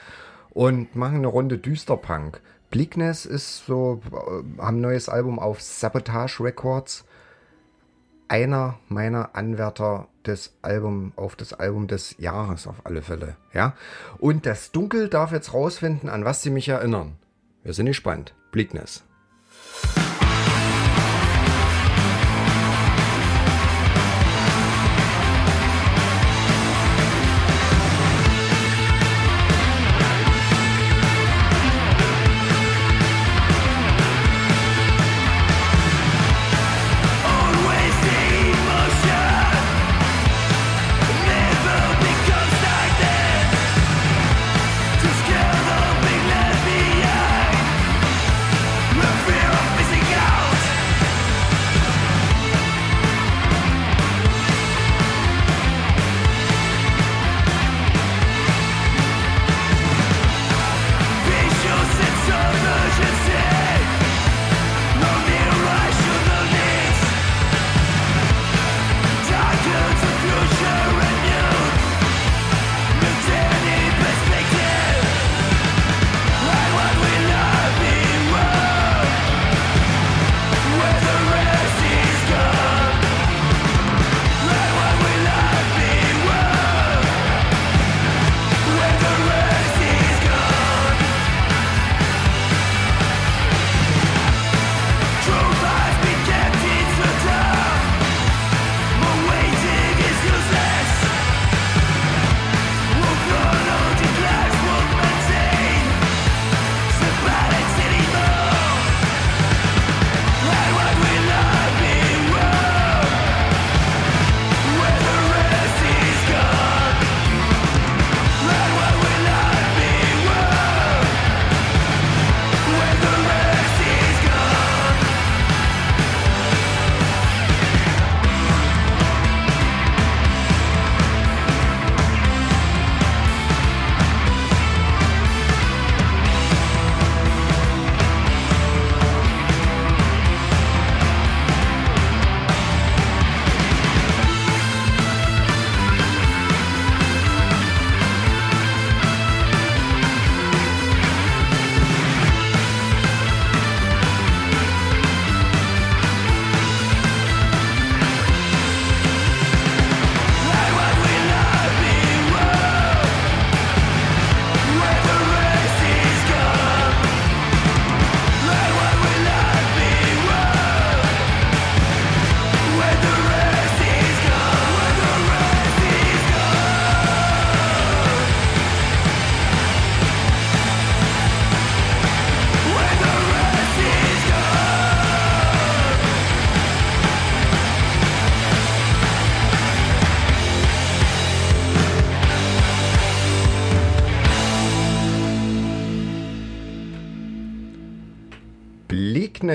und 0.58 0.96
machen 0.96 1.18
eine 1.18 1.28
Runde 1.28 1.56
Düsterpunk. 1.56 2.40
Bleakness 2.70 3.26
ist 3.26 3.66
so, 3.66 4.00
äh, 4.10 4.60
haben 4.60 4.78
ein 4.78 4.80
neues 4.80 5.08
Album 5.08 5.38
auf 5.38 5.62
Sabotage 5.62 6.42
Records. 6.42 7.04
Einer 8.26 8.80
meiner 8.88 9.36
Anwärter 9.36 10.08
des 10.26 10.56
Album, 10.62 11.12
auf 11.14 11.36
das 11.36 11.52
Album 11.52 11.86
des 11.86 12.16
Jahres 12.18 12.66
auf 12.66 12.84
alle 12.84 13.02
Fälle, 13.02 13.36
ja. 13.54 13.76
Und 14.18 14.46
das 14.46 14.72
Dunkel 14.72 15.08
darf 15.08 15.30
jetzt 15.30 15.54
rausfinden, 15.54 16.08
an 16.08 16.24
was 16.24 16.42
sie 16.42 16.50
mich 16.50 16.68
erinnern. 16.68 17.14
Wir 17.62 17.72
sind 17.72 17.86
gespannt. 17.86 18.34
Bleakness. 18.50 19.04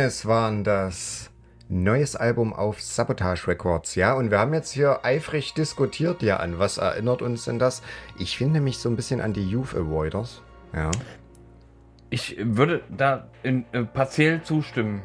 Bleakness 0.04 0.26
waren 0.26 0.66
das. 0.66 1.30
Neues 1.70 2.18
Album 2.18 2.52
auf 2.52 2.82
Sabotage 2.82 3.48
Records, 3.48 3.96
ja. 3.96 4.14
Und 4.14 4.32
wir 4.32 4.40
haben 4.40 4.54
jetzt 4.54 4.72
hier 4.72 5.06
eifrig 5.06 5.54
diskutiert, 5.54 6.22
ja, 6.22 6.38
an 6.38 6.60
was 6.60 6.78
erinnert 6.78 7.22
uns 7.22 7.46
denn 7.46 7.58
das? 7.58 7.82
Ich 8.20 8.38
finde 8.38 8.60
mich 8.60 8.80
so 8.80 8.90
ein 8.90 8.98
bisschen 8.98 9.22
an 9.22 9.32
die 9.32 9.50
Youth 9.50 9.74
Avoiders. 9.74 10.42
Ja. 10.74 10.92
Ich 12.10 12.36
würde 12.38 12.84
da 12.90 13.30
in, 13.44 13.64
äh, 13.72 13.84
partiell 13.84 14.42
zustimmen. 14.44 15.04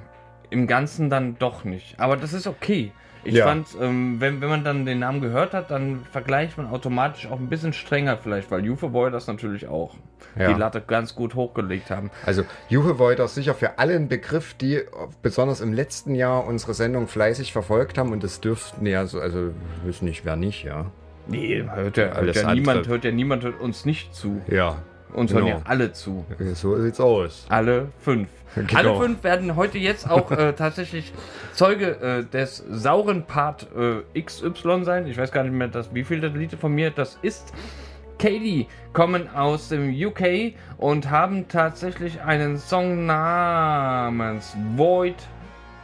Im 0.50 0.66
Ganzen 0.66 1.08
dann 1.10 1.38
doch 1.38 1.62
nicht. 1.62 2.00
Aber 2.00 2.16
das 2.16 2.32
ist 2.32 2.48
okay. 2.48 2.90
Ich 3.24 3.34
Ja. 3.34 3.46
fand, 3.46 3.68
ähm, 3.80 4.20
wenn, 4.20 4.40
wenn 4.40 4.48
man 4.48 4.64
dann 4.64 4.86
den 4.86 4.98
Namen 5.00 5.20
gehört 5.20 5.54
hat, 5.54 5.70
dann 5.70 6.04
vergleicht 6.10 6.56
man 6.56 6.68
automatisch 6.68 7.26
auch 7.26 7.38
ein 7.38 7.48
bisschen 7.48 7.72
strenger 7.72 8.16
vielleicht, 8.16 8.50
weil 8.50 8.64
Juve 8.64 9.10
das 9.10 9.26
natürlich 9.26 9.66
auch 9.68 9.94
Ja. 10.36 10.52
die 10.52 10.58
Latte 10.58 10.80
ganz 10.80 11.14
gut 11.14 11.34
hochgelegt 11.34 11.90
haben. 11.90 12.10
Also 12.24 12.44
Youth 12.68 12.86
Avoiders 12.86 13.34
sicher 13.34 13.54
für 13.54 13.78
alle 13.78 13.94
ein 13.94 14.08
Begriff, 14.08 14.54
die 14.54 14.80
besonders 15.22 15.60
im 15.60 15.72
letzten 15.72 16.14
Jahr 16.14 16.46
unsere 16.46 16.74
Sendung 16.74 17.08
fleißig 17.08 17.52
verfolgt 17.52 17.98
haben. 17.98 18.12
Und 18.12 18.22
das 18.24 18.40
dürften 18.40 18.86
ja 18.86 19.06
so, 19.06 19.20
also 19.20 19.50
weiß 19.84 20.02
nicht, 20.02 20.24
wer 20.24 20.36
nicht, 20.36 20.64
ja. 20.64 20.86
Nee, 21.26 21.62
hört 21.74 21.96
ja, 21.96 22.14
hört 22.14 22.36
ja 22.36 22.54
niemand, 22.54 22.88
hört 22.88 23.04
ja 23.04 23.10
niemand 23.12 23.44
hört 23.44 23.60
uns 23.60 23.84
nicht 23.84 24.14
zu. 24.14 24.40
Ja. 24.48 24.76
Uns 25.12 25.32
hören 25.32 25.46
genau. 25.46 25.58
ja 25.58 25.62
alle 25.64 25.92
zu. 25.92 26.24
So 26.54 26.80
sieht's 26.80 27.00
aus. 27.00 27.46
Alle 27.48 27.88
fünf. 28.00 28.28
Genau. 28.54 28.78
Alle 28.78 28.96
fünf 28.96 29.22
werden 29.24 29.54
heute 29.54 29.78
jetzt 29.78 30.10
auch 30.10 30.32
äh, 30.32 30.52
tatsächlich 30.54 31.12
Zeuge 31.52 32.00
äh, 32.00 32.24
des 32.24 32.64
sauren 32.70 33.24
Part 33.24 33.68
äh, 33.76 34.20
XY 34.20 34.84
sein. 34.84 35.06
Ich 35.06 35.18
weiß 35.18 35.30
gar 35.30 35.44
nicht 35.44 35.52
mehr, 35.52 35.68
das, 35.68 35.94
wie 35.94 36.02
viel 36.02 36.20
das 36.20 36.32
Lied 36.32 36.54
von 36.54 36.74
mir 36.74 36.90
das 36.90 37.18
ist. 37.22 37.52
Katie 38.18 38.66
kommen 38.94 39.28
aus 39.28 39.68
dem 39.68 39.94
UK 39.94 40.54
und 40.76 41.10
haben 41.10 41.46
tatsächlich 41.46 42.20
einen 42.22 42.58
Song 42.58 43.06
namens 43.06 44.56
Void 44.76 45.14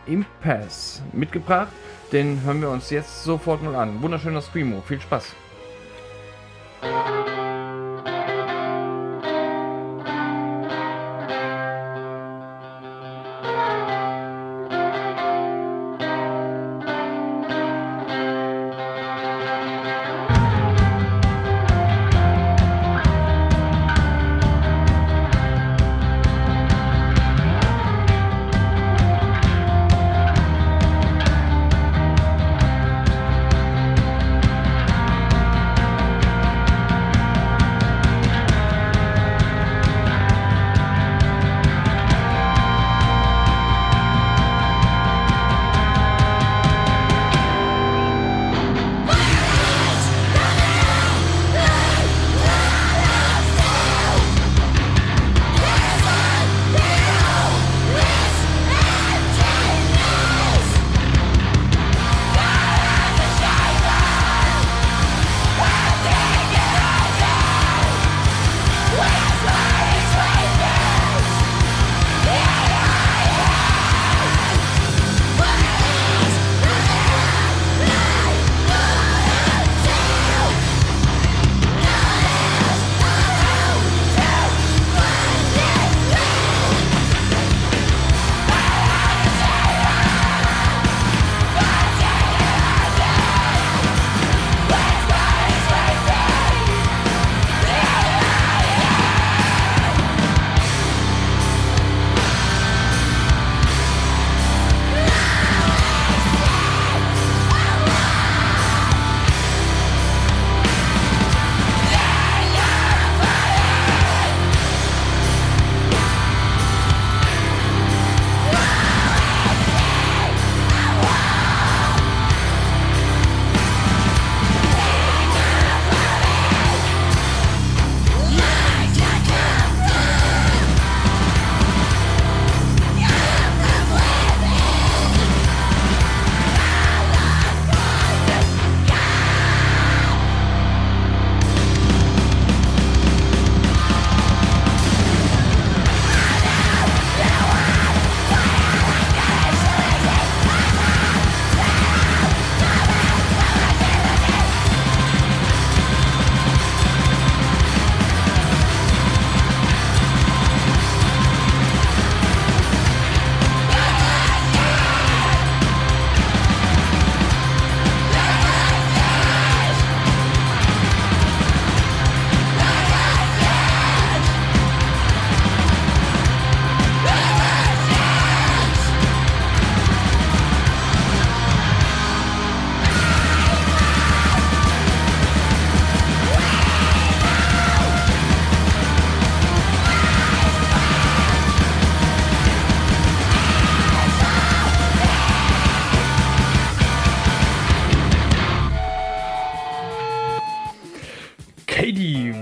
Impasse 0.06 1.02
mitgebracht. 1.12 1.68
Den 2.12 2.42
hören 2.44 2.60
wir 2.60 2.70
uns 2.70 2.90
jetzt 2.90 3.24
sofort 3.24 3.62
mal 3.62 3.74
an. 3.76 4.02
Wunderschöner 4.02 4.40
Screamo. 4.40 4.82
Viel 4.82 5.00
Spaß. 5.00 5.34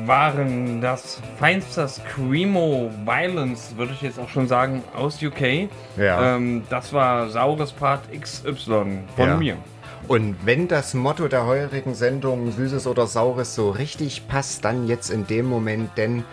Waren 0.07 0.81
das 0.81 1.21
feinste 1.39 1.87
Screamo 1.89 2.91
Violence, 3.05 3.75
würde 3.77 3.93
ich 3.93 4.03
jetzt 4.03 4.19
auch 4.19 4.29
schon 4.29 4.49
sagen, 4.49 4.83
aus 4.95 5.23
UK. 5.23 5.69
Ja. 5.97 6.37
Ähm, 6.37 6.65
das 6.71 6.93
war 6.93 7.29
saures 7.31 7.73
Part 7.73 8.03
XY 8.13 8.65
von 8.65 9.29
Ja. 9.29 9.37
mir. 9.37 9.57
Und 10.09 10.37
wenn 10.45 10.67
das 10.67 10.95
Motto 10.95 11.29
der 11.29 11.47
heurigen 11.47 11.95
Sendung 11.95 12.51
Süßes 12.51 12.87
oder 12.87 13.07
Saures 13.07 13.55
so 13.55 13.71
richtig 13.71 14.27
passt, 14.27 14.65
dann 14.65 14.89
jetzt 14.89 15.11
in 15.11 15.27
dem 15.27 15.47
Moment, 15.47 15.91
denn 15.97 16.25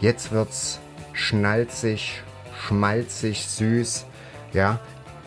jetzt 0.00 0.32
wird's 0.32 0.80
schnalzig, 1.12 2.22
schmalzig, 2.66 3.46
süß. 3.46 4.04
Ja, 4.52 4.80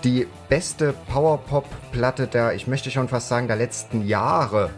die 0.03 0.28
beste 0.49 0.93
Powerpop-Platte 1.11 2.28
der, 2.28 2.53
ich 2.55 2.67
möchte 2.67 2.91
schon 2.91 3.07
fast 3.07 3.30
sagen, 3.30 3.47
der 3.47 3.55
letzten 3.55 4.05
Jahre 4.07 4.72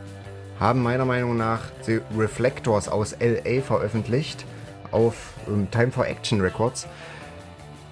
haben 0.63 0.81
meiner 0.81 1.03
Meinung 1.03 1.35
nach 1.35 1.59
die 1.85 1.99
Reflectors 2.17 2.87
aus 2.87 3.17
LA 3.19 3.61
veröffentlicht 3.61 4.45
auf 4.91 5.33
ähm, 5.45 5.69
Time 5.71 5.91
for 5.91 6.07
Action 6.07 6.39
Records. 6.39 6.87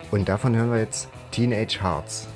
Und 0.09 0.29
davon 0.29 0.55
hören 0.55 0.71
wir 0.71 0.79
jetzt 0.79 1.09
Teenage 1.31 1.83
Hearts. 1.83 2.29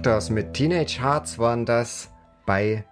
Reflectors 0.00 0.30
mit 0.30 0.54
Teenage 0.54 1.02
Hearts 1.02 1.38
waren 1.38 1.66
das 1.66 2.10
bei 2.46 2.84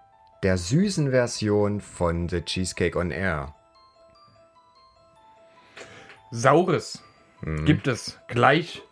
der 0.42 0.59
süßen 0.59 1.11
Version 1.11 1.80
von 1.80 2.28
The 2.28 2.42
Cheesecake 2.42 2.98
on 2.98 3.11
Air. 3.11 3.54
Saures 6.30 7.02
gibt 7.64 7.86
es 7.86 8.18
gleich. 8.28 8.82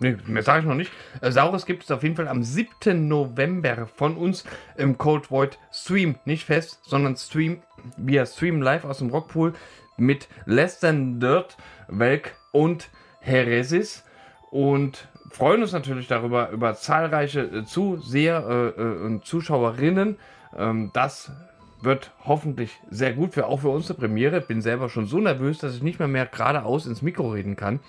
Ne, 0.00 0.18
mehr 0.26 0.42
sage 0.42 0.62
ich 0.62 0.66
noch 0.66 0.74
nicht. 0.74 0.90
Äh, 1.20 1.30
Saures 1.30 1.66
gibt 1.66 1.84
es 1.84 1.92
auf 1.92 2.02
jeden 2.02 2.16
Fall 2.16 2.26
am 2.26 2.42
7. 2.42 3.06
November 3.06 3.86
von 3.86 4.16
uns 4.16 4.42
im 4.76 4.98
Cold 4.98 5.30
Void 5.30 5.56
Stream. 5.72 6.16
Nicht 6.24 6.44
fest, 6.44 6.80
sondern 6.82 7.16
Stream. 7.16 7.62
Wir 7.96 8.26
streamen 8.26 8.60
live 8.60 8.84
aus 8.84 8.98
dem 8.98 9.10
Rockpool 9.10 9.52
mit 9.96 10.26
Less 10.46 10.80
Than 10.80 11.20
Dirt, 11.20 11.56
Welk 11.86 12.34
und 12.50 12.88
Heresis. 13.20 14.02
Und 14.50 15.06
freuen 15.34 15.62
uns 15.62 15.72
natürlich 15.72 16.06
darüber, 16.06 16.50
über 16.50 16.74
zahlreiche 16.74 17.40
äh, 17.40 17.64
Zuseher 17.64 18.44
äh, 18.48 18.80
äh, 18.80 19.04
und 19.04 19.24
Zuschauerinnen. 19.24 20.16
Ähm, 20.56 20.90
das 20.92 21.32
wird 21.80 22.12
hoffentlich 22.24 22.78
sehr 22.88 23.12
gut, 23.12 23.34
für, 23.34 23.46
auch 23.46 23.60
für 23.60 23.68
unsere 23.68 23.98
Premiere. 23.98 24.40
Bin 24.40 24.62
selber 24.62 24.88
schon 24.88 25.06
so 25.06 25.18
nervös, 25.18 25.58
dass 25.58 25.74
ich 25.74 25.82
nicht 25.82 25.98
mehr, 25.98 26.08
mehr 26.08 26.26
geradeaus 26.26 26.86
ins 26.86 27.02
Mikro 27.02 27.30
reden 27.30 27.56
kann. 27.56 27.80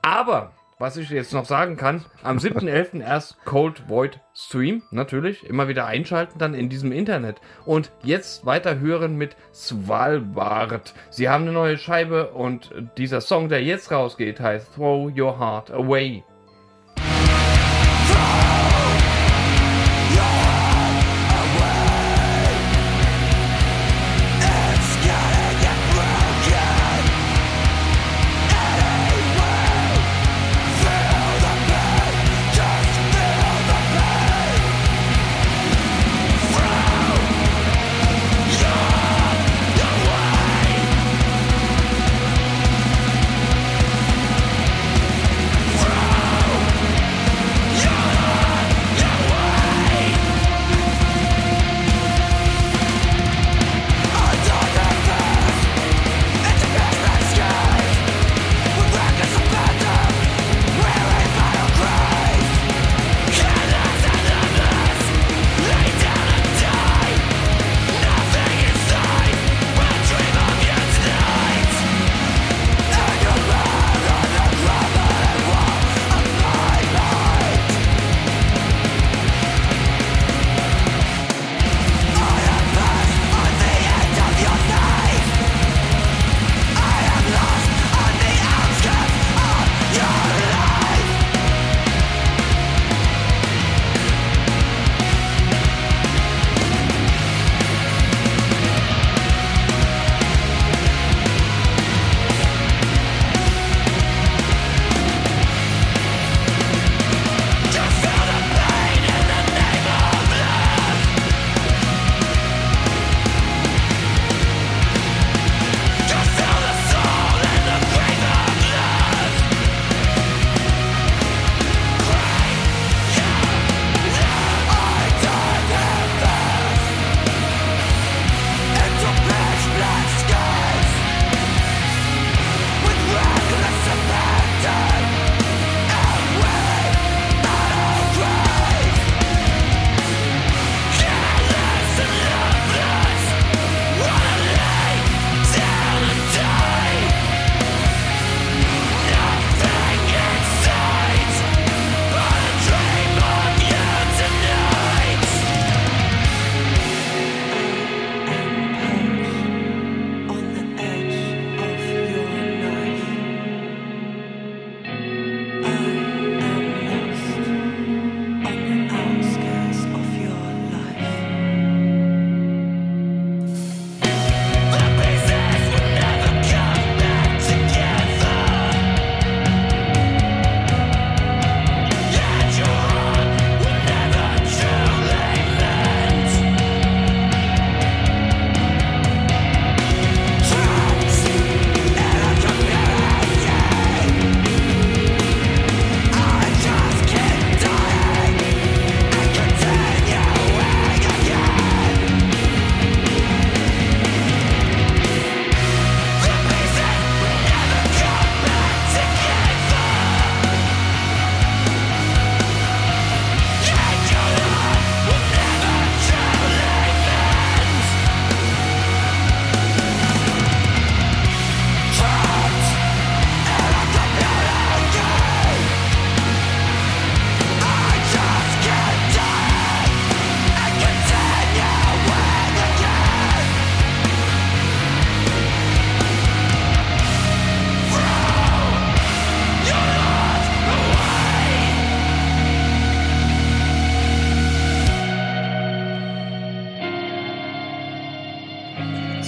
Aber, 0.00 0.52
was 0.78 0.96
ich 0.96 1.10
jetzt 1.10 1.32
noch 1.32 1.44
sagen 1.44 1.76
kann, 1.76 2.04
am 2.22 2.38
7.11. 2.38 3.00
erst 3.00 3.44
Cold 3.44 3.88
Void 3.88 4.20
Stream, 4.32 4.82
natürlich, 4.92 5.44
immer 5.44 5.66
wieder 5.66 5.86
einschalten 5.86 6.38
dann 6.38 6.54
in 6.54 6.68
diesem 6.68 6.92
Internet. 6.92 7.40
Und 7.64 7.90
jetzt 8.04 8.46
weiter 8.46 8.78
hören 8.78 9.16
mit 9.16 9.34
Svalbard. 9.52 10.94
Sie 11.10 11.28
haben 11.28 11.42
eine 11.42 11.52
neue 11.52 11.78
Scheibe 11.78 12.30
und 12.30 12.72
dieser 12.96 13.20
Song, 13.20 13.48
der 13.48 13.64
jetzt 13.64 13.90
rausgeht, 13.90 14.38
heißt 14.38 14.76
Throw 14.76 15.10
Your 15.12 15.40
Heart 15.40 15.72
Away. 15.72 16.22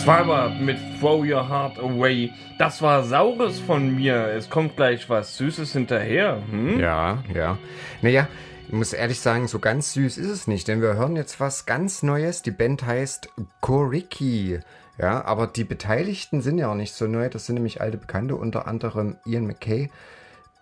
Svalbard 0.08 0.58
mit 0.62 0.78
Throw 0.98 1.22
Your 1.22 1.50
Heart 1.50 1.78
Away. 1.80 2.32
Das 2.58 2.80
war 2.80 3.04
Saures 3.04 3.60
von 3.60 3.94
mir. 3.94 4.28
Es 4.28 4.48
kommt 4.48 4.74
gleich 4.74 5.10
was 5.10 5.36
Süßes 5.36 5.74
hinterher. 5.74 6.42
Hm? 6.50 6.80
Ja, 6.80 7.22
ja. 7.34 7.58
Naja, 8.00 8.26
ich 8.66 8.72
muss 8.72 8.94
ehrlich 8.94 9.20
sagen, 9.20 9.48
so 9.48 9.58
ganz 9.58 9.92
süß 9.92 10.16
ist 10.16 10.30
es 10.30 10.46
nicht, 10.46 10.66
denn 10.66 10.80
wir 10.80 10.94
hören 10.94 11.14
jetzt 11.14 11.40
was 11.40 11.66
ganz 11.66 12.02
Neues. 12.02 12.40
Die 12.40 12.52
Band 12.52 12.86
heißt 12.86 13.28
Koriki. 13.60 14.60
Ja, 14.96 15.26
aber 15.26 15.46
die 15.46 15.64
Beteiligten 15.64 16.40
sind 16.40 16.56
ja 16.56 16.70
auch 16.70 16.74
nicht 16.74 16.94
so 16.94 17.06
neu. 17.06 17.28
Das 17.28 17.44
sind 17.44 17.56
nämlich 17.56 17.82
alte 17.82 17.98
Bekannte, 17.98 18.36
unter 18.36 18.66
anderem 18.66 19.18
Ian 19.26 19.46
McKay. 19.46 19.90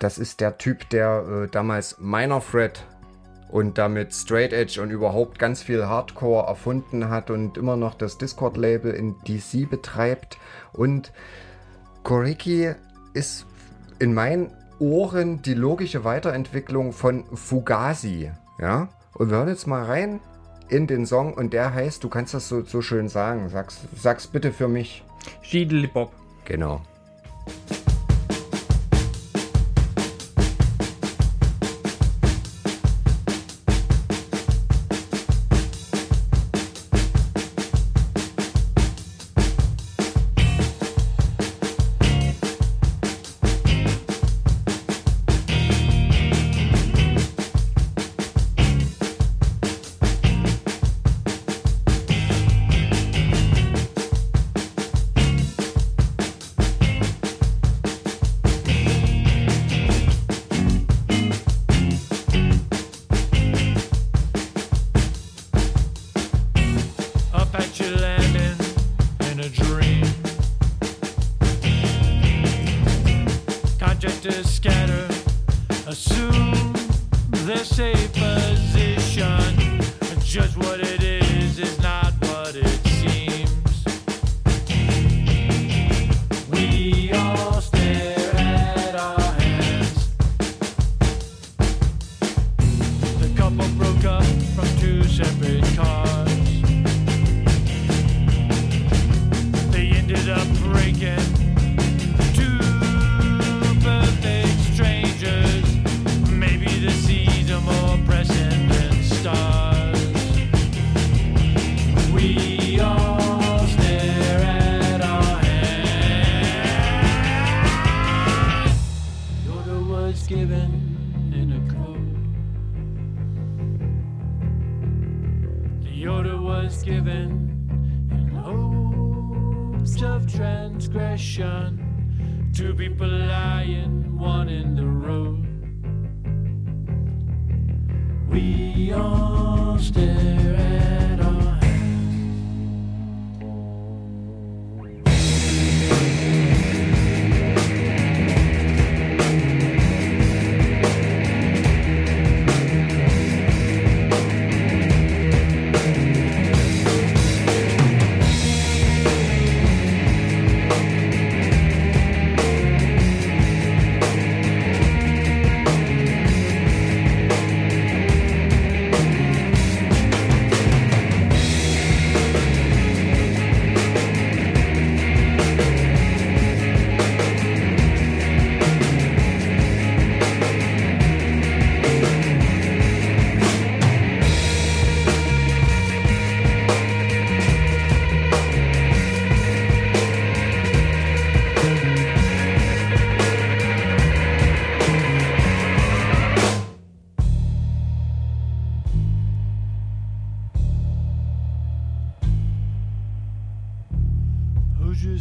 Das 0.01 0.19
ist 0.19 0.41
der 0.41 0.59
Typ, 0.59 0.91
der 0.91 1.45
äh, 1.45 1.49
damals 1.49 2.01
Minor 2.01 2.43
Threat 2.45 2.85
und 3.49 3.79
damit 3.79 4.13
Straight 4.13 4.53
Edge 4.53 4.81
und 4.83 4.91
überhaupt 4.91 5.39
ganz 5.39 5.63
viel 5.63 5.87
Hardcore 5.87 6.47
erfunden 6.47 7.09
hat 7.09 7.31
und 7.31 7.57
immer 7.57 7.77
noch 7.77 7.95
das 7.95 8.19
Discord-Label 8.19 8.93
in 8.93 9.15
DC 9.27 9.69
betreibt. 9.69 10.39
Und 10.73 11.13
Koriki 12.03 12.73
ist 13.15 13.47
in 13.99 14.15
meinen 14.15 14.51
Ohren 14.79 15.43
die 15.43 15.55
logische 15.55 16.05
Weiterentwicklung 16.05 16.93
von 16.93 17.25
Fugazi. 17.35 18.31
Ja? 18.59 18.89
Und 19.15 19.31
wir 19.31 19.39
hören 19.39 19.49
jetzt 19.49 19.67
mal 19.67 19.85
rein 19.85 20.21
in 20.69 20.87
den 20.87 21.07
Song 21.07 21.35
und 21.35 21.53
der 21.53 21.73
heißt, 21.73 22.03
du 22.03 22.09
kannst 22.09 22.35
das 22.35 22.49
so, 22.49 22.63
so 22.63 22.83
schön 22.83 23.09
sagen. 23.09 23.49
Sag's, 23.49 23.79
sag's 23.97 24.27
bitte 24.27 24.53
für 24.53 24.69
mich. 24.69 25.05
Schiedeli-Bob. 25.43 26.13
Genau. 26.45 26.83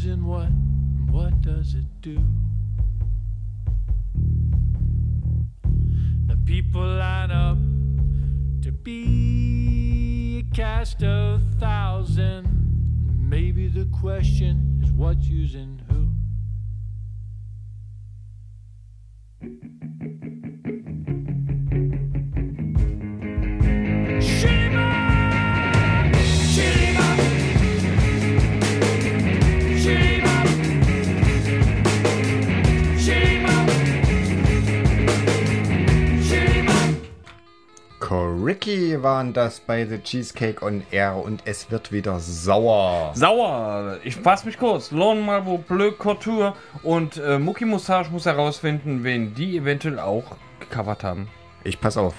Using 0.05 0.25
what? 0.27 0.45
and 0.45 1.09
What 1.11 1.41
does 1.41 1.73
it 1.73 1.85
do? 2.01 2.19
The 6.27 6.37
people 6.45 6.85
line 6.85 7.31
up 7.31 7.57
to 8.61 8.71
be 8.71 10.45
a 10.45 10.55
cast 10.55 11.01
of 11.01 11.41
thousand. 11.59 12.45
Maybe 13.17 13.67
the 13.67 13.85
question 13.85 14.79
is 14.83 14.91
what's 14.91 15.25
using 15.25 15.81
Koriki 38.45 39.01
waren 39.01 39.33
das 39.33 39.59
bei 39.59 39.87
The 39.87 39.97
Cheesecake 39.97 40.63
on 40.63 40.83
Air 40.91 41.15
und 41.15 41.41
es 41.45 41.71
wird 41.71 41.91
wieder 41.91 42.19
sauer. 42.19 43.09
Sauer. 43.15 43.97
Ich 44.03 44.17
fasse 44.17 44.45
mich 44.45 44.59
kurz. 44.59 44.91
Lone 44.91 45.19
Marble 45.21 45.57
Bleu 45.57 45.91
Couture 45.91 46.53
und 46.83 47.17
äh, 47.17 47.39
Mucki 47.39 47.65
Moustache 47.65 48.11
muss 48.11 48.27
herausfinden, 48.27 49.03
wen 49.03 49.33
die 49.33 49.57
eventuell 49.57 49.97
auch 49.97 50.35
gecovert 50.59 51.03
haben. 51.03 51.27
Ich 51.63 51.81
pass 51.81 51.97
auf. 51.97 52.13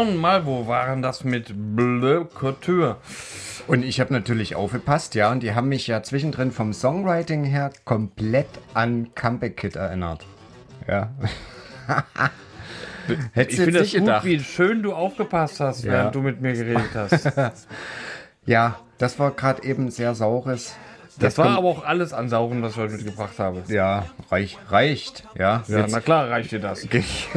Blonde 0.00 0.16
Malvo 0.18 0.66
waren 0.66 1.02
das 1.02 1.24
mit 1.24 1.52
Bleu 1.76 2.24
Couture. 2.24 2.96
Und 3.66 3.84
ich 3.84 4.00
habe 4.00 4.14
natürlich 4.14 4.54
aufgepasst, 4.54 5.14
ja, 5.14 5.30
und 5.30 5.42
die 5.42 5.54
haben 5.54 5.68
mich 5.68 5.86
ja 5.88 6.02
zwischendrin 6.02 6.52
vom 6.52 6.72
Songwriting 6.72 7.44
her 7.44 7.70
komplett 7.84 8.48
an 8.72 9.14
Comeback 9.14 9.58
Kid 9.58 9.76
erinnert. 9.76 10.24
Ja. 10.88 11.10
Hättest 13.34 13.58
Ich 13.58 13.62
finde 13.62 13.80
das 13.80 13.90
gut, 13.90 14.00
gedacht. 14.00 14.24
wie 14.24 14.40
schön 14.40 14.82
du 14.82 14.94
aufgepasst 14.94 15.60
hast, 15.60 15.84
Ja. 15.84 15.92
während 15.92 16.14
du 16.14 16.22
mit 16.22 16.40
mir 16.40 16.54
geredet 16.54 16.94
hast. 16.94 17.30
Ja, 18.46 18.78
das 18.96 19.18
war 19.18 19.32
gerade 19.32 19.62
eben 19.64 19.90
sehr 19.90 20.14
saures. 20.14 20.74
Das 21.20 21.36
war 21.36 21.50
aber 21.58 21.68
auch 21.68 21.84
alles 21.84 22.12
an 22.14 22.28
Sauren, 22.30 22.62
was 22.62 22.72
ich 22.72 22.78
heute 22.78 22.94
mitgebracht 22.94 23.38
habe. 23.38 23.62
Ja, 23.68 24.06
reich, 24.30 24.56
reicht. 24.70 25.24
Ja, 25.38 25.62
Ja, 25.68 25.80
jetzt, 25.80 25.92
na 25.92 26.00
klar, 26.00 26.30
reicht 26.30 26.50
dir 26.50 26.60
das. 26.60 26.86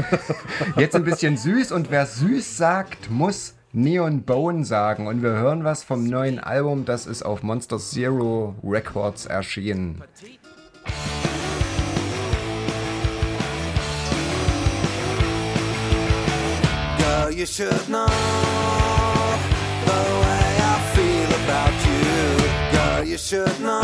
jetzt 0.77 0.95
ein 0.95 1.03
bisschen 1.03 1.35
süß 1.35 1.73
und 1.73 1.91
wer 1.91 2.05
süß 2.05 2.55
sagt, 2.57 3.11
muss 3.11 3.55
Neon 3.73 4.23
Bone 4.23 4.63
sagen. 4.63 5.07
Und 5.07 5.21
wir 5.21 5.31
hören 5.31 5.63
was 5.65 5.83
vom 5.83 6.05
neuen 6.05 6.39
Album, 6.39 6.85
das 6.85 7.05
ist 7.05 7.23
auf 7.23 7.43
Monster 7.43 7.77
Zero 7.77 8.55
Records 8.63 9.25
erschienen. 9.25 10.01
Girl, 16.97 17.31
you 17.31 17.45
should 17.45 17.87
know 17.89 18.07
the 19.85 19.91
way 20.21 20.42
you 23.13 23.19
should 23.19 23.59
know 23.61 23.81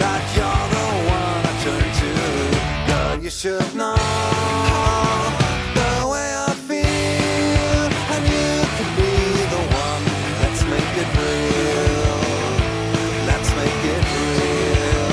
that 0.00 0.22
you're 0.36 0.66
the 0.74 0.86
one 1.20 1.42
I 1.44 1.54
turn 1.64 1.86
to. 2.00 2.10
Girl, 2.88 3.16
you 3.22 3.28
should 3.28 3.70
know 3.76 3.96
the 5.78 5.92
way 6.12 6.28
I 6.48 6.52
feel, 6.68 7.92
and 8.14 8.22
you 8.32 8.48
be 8.96 9.12
the 9.52 9.62
one. 9.84 10.04
Let's 10.42 10.62
make 10.72 10.92
it 11.02 11.10
real. 11.20 12.20
Let's 13.28 13.50
make 13.60 13.82
it 13.96 14.04
real. 14.16 15.12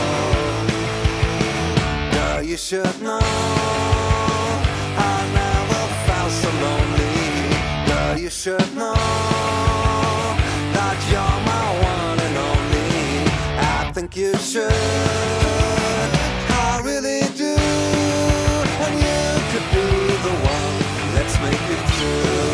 Girl, 2.15 2.41
you 2.41 2.55
should 2.55 3.01
know. 3.01 3.19
I 4.95 5.15
never 5.41 5.81
felt 6.07 6.31
so 6.41 6.49
lonely. 6.63 7.19
Girl, 7.85 8.15
you 8.17 8.29
should 8.29 8.69
know 8.77 9.78
you 14.19 14.35
should. 14.37 14.69
I 16.51 16.81
really 16.83 17.21
do. 17.37 17.55
And 18.85 18.95
you 19.05 19.21
could 19.51 19.67
be 19.71 19.87
the 20.25 20.33
one. 20.55 20.75
Let's 21.15 21.35
make 21.39 21.65
it 21.75 21.83
true. 21.95 22.49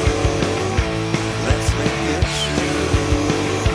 Let's 1.47 1.70
make 1.82 2.03
it 2.18 2.26
true. 2.43 3.66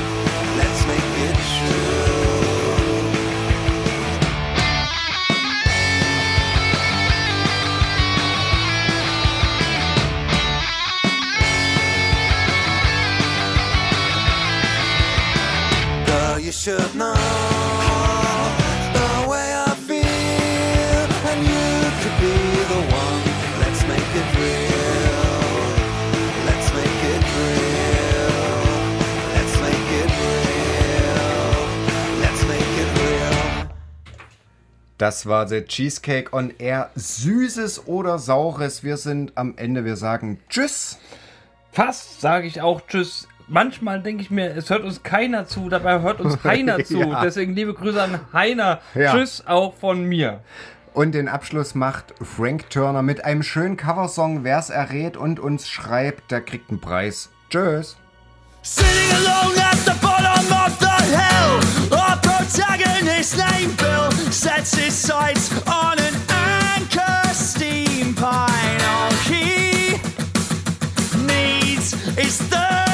Let's 0.61 0.81
make 0.87 1.15
it 1.29 1.37
true. 1.37 1.91
You 16.41 16.53
should 16.53 16.95
know 16.97 17.30
Das 35.01 35.25
war 35.25 35.49
The 35.49 35.63
Cheesecake 35.63 36.35
on 36.35 36.53
Air. 36.59 36.91
Süßes 36.95 37.87
oder 37.87 38.19
Saures. 38.19 38.85
Wir 38.85 38.99
sind 38.99 39.33
am 39.35 39.55
Ende. 39.57 39.87
Wir 39.87 39.97
sagen 39.97 40.39
Tschüss. 40.51 40.99
Fast 41.73 42.21
sage 42.21 42.47
ich 42.47 42.61
auch 42.61 42.83
Tschüss. 42.87 43.27
Manchmal 43.49 44.03
denke 44.03 44.23
ich 44.23 44.31
mir, 44.31 44.55
es 44.55 44.69
hört 44.69 44.85
uns 44.85 45.03
keiner 45.03 45.47
zu, 45.47 45.71
dabei 45.71 46.03
hört 46.03 46.21
uns 46.21 46.37
Heiner 46.45 46.85
zu. 46.85 46.99
Ja. 46.99 47.23
Deswegen 47.23 47.55
liebe 47.55 47.73
Grüße 47.73 48.01
an 48.01 48.21
Heiner. 48.35 48.83
Ja. 48.95 49.13
Tschüss 49.13 49.43
auch 49.47 49.75
von 49.75 50.05
mir. 50.05 50.41
Und 50.93 51.13
den 51.13 51.29
Abschluss 51.29 51.75
macht 51.75 52.13
Frank 52.21 52.69
Turner 52.69 53.01
mit 53.01 53.25
einem 53.25 53.43
schönen 53.43 53.79
Coversong. 53.79 54.45
Wer 54.45 54.59
es 54.59 54.69
errät 54.69 55.17
und 55.17 55.41
uns 55.41 55.67
schreibt, 55.67 56.31
der 56.31 56.43
kriegt 56.43 56.69
einen 56.69 56.83
Preis. 56.83 57.31
Tschüss. 57.49 57.97
Sitting 58.61 59.13
alone 59.15 59.65
at 59.65 59.79
the 59.79 59.93
bar 60.03 60.10
from 60.43 60.73
the 60.79 60.99
hill. 61.17 61.61
Protagonist 62.23 63.39
named 63.39 63.77
Bill 63.77 64.11
sets 64.33 64.75
his 64.75 64.95
sights 64.95 65.51
on 65.67 65.99
an 65.99 66.15
anchor 66.29 67.35
he 69.29 69.93
needs 71.27 71.93
the 72.49 72.90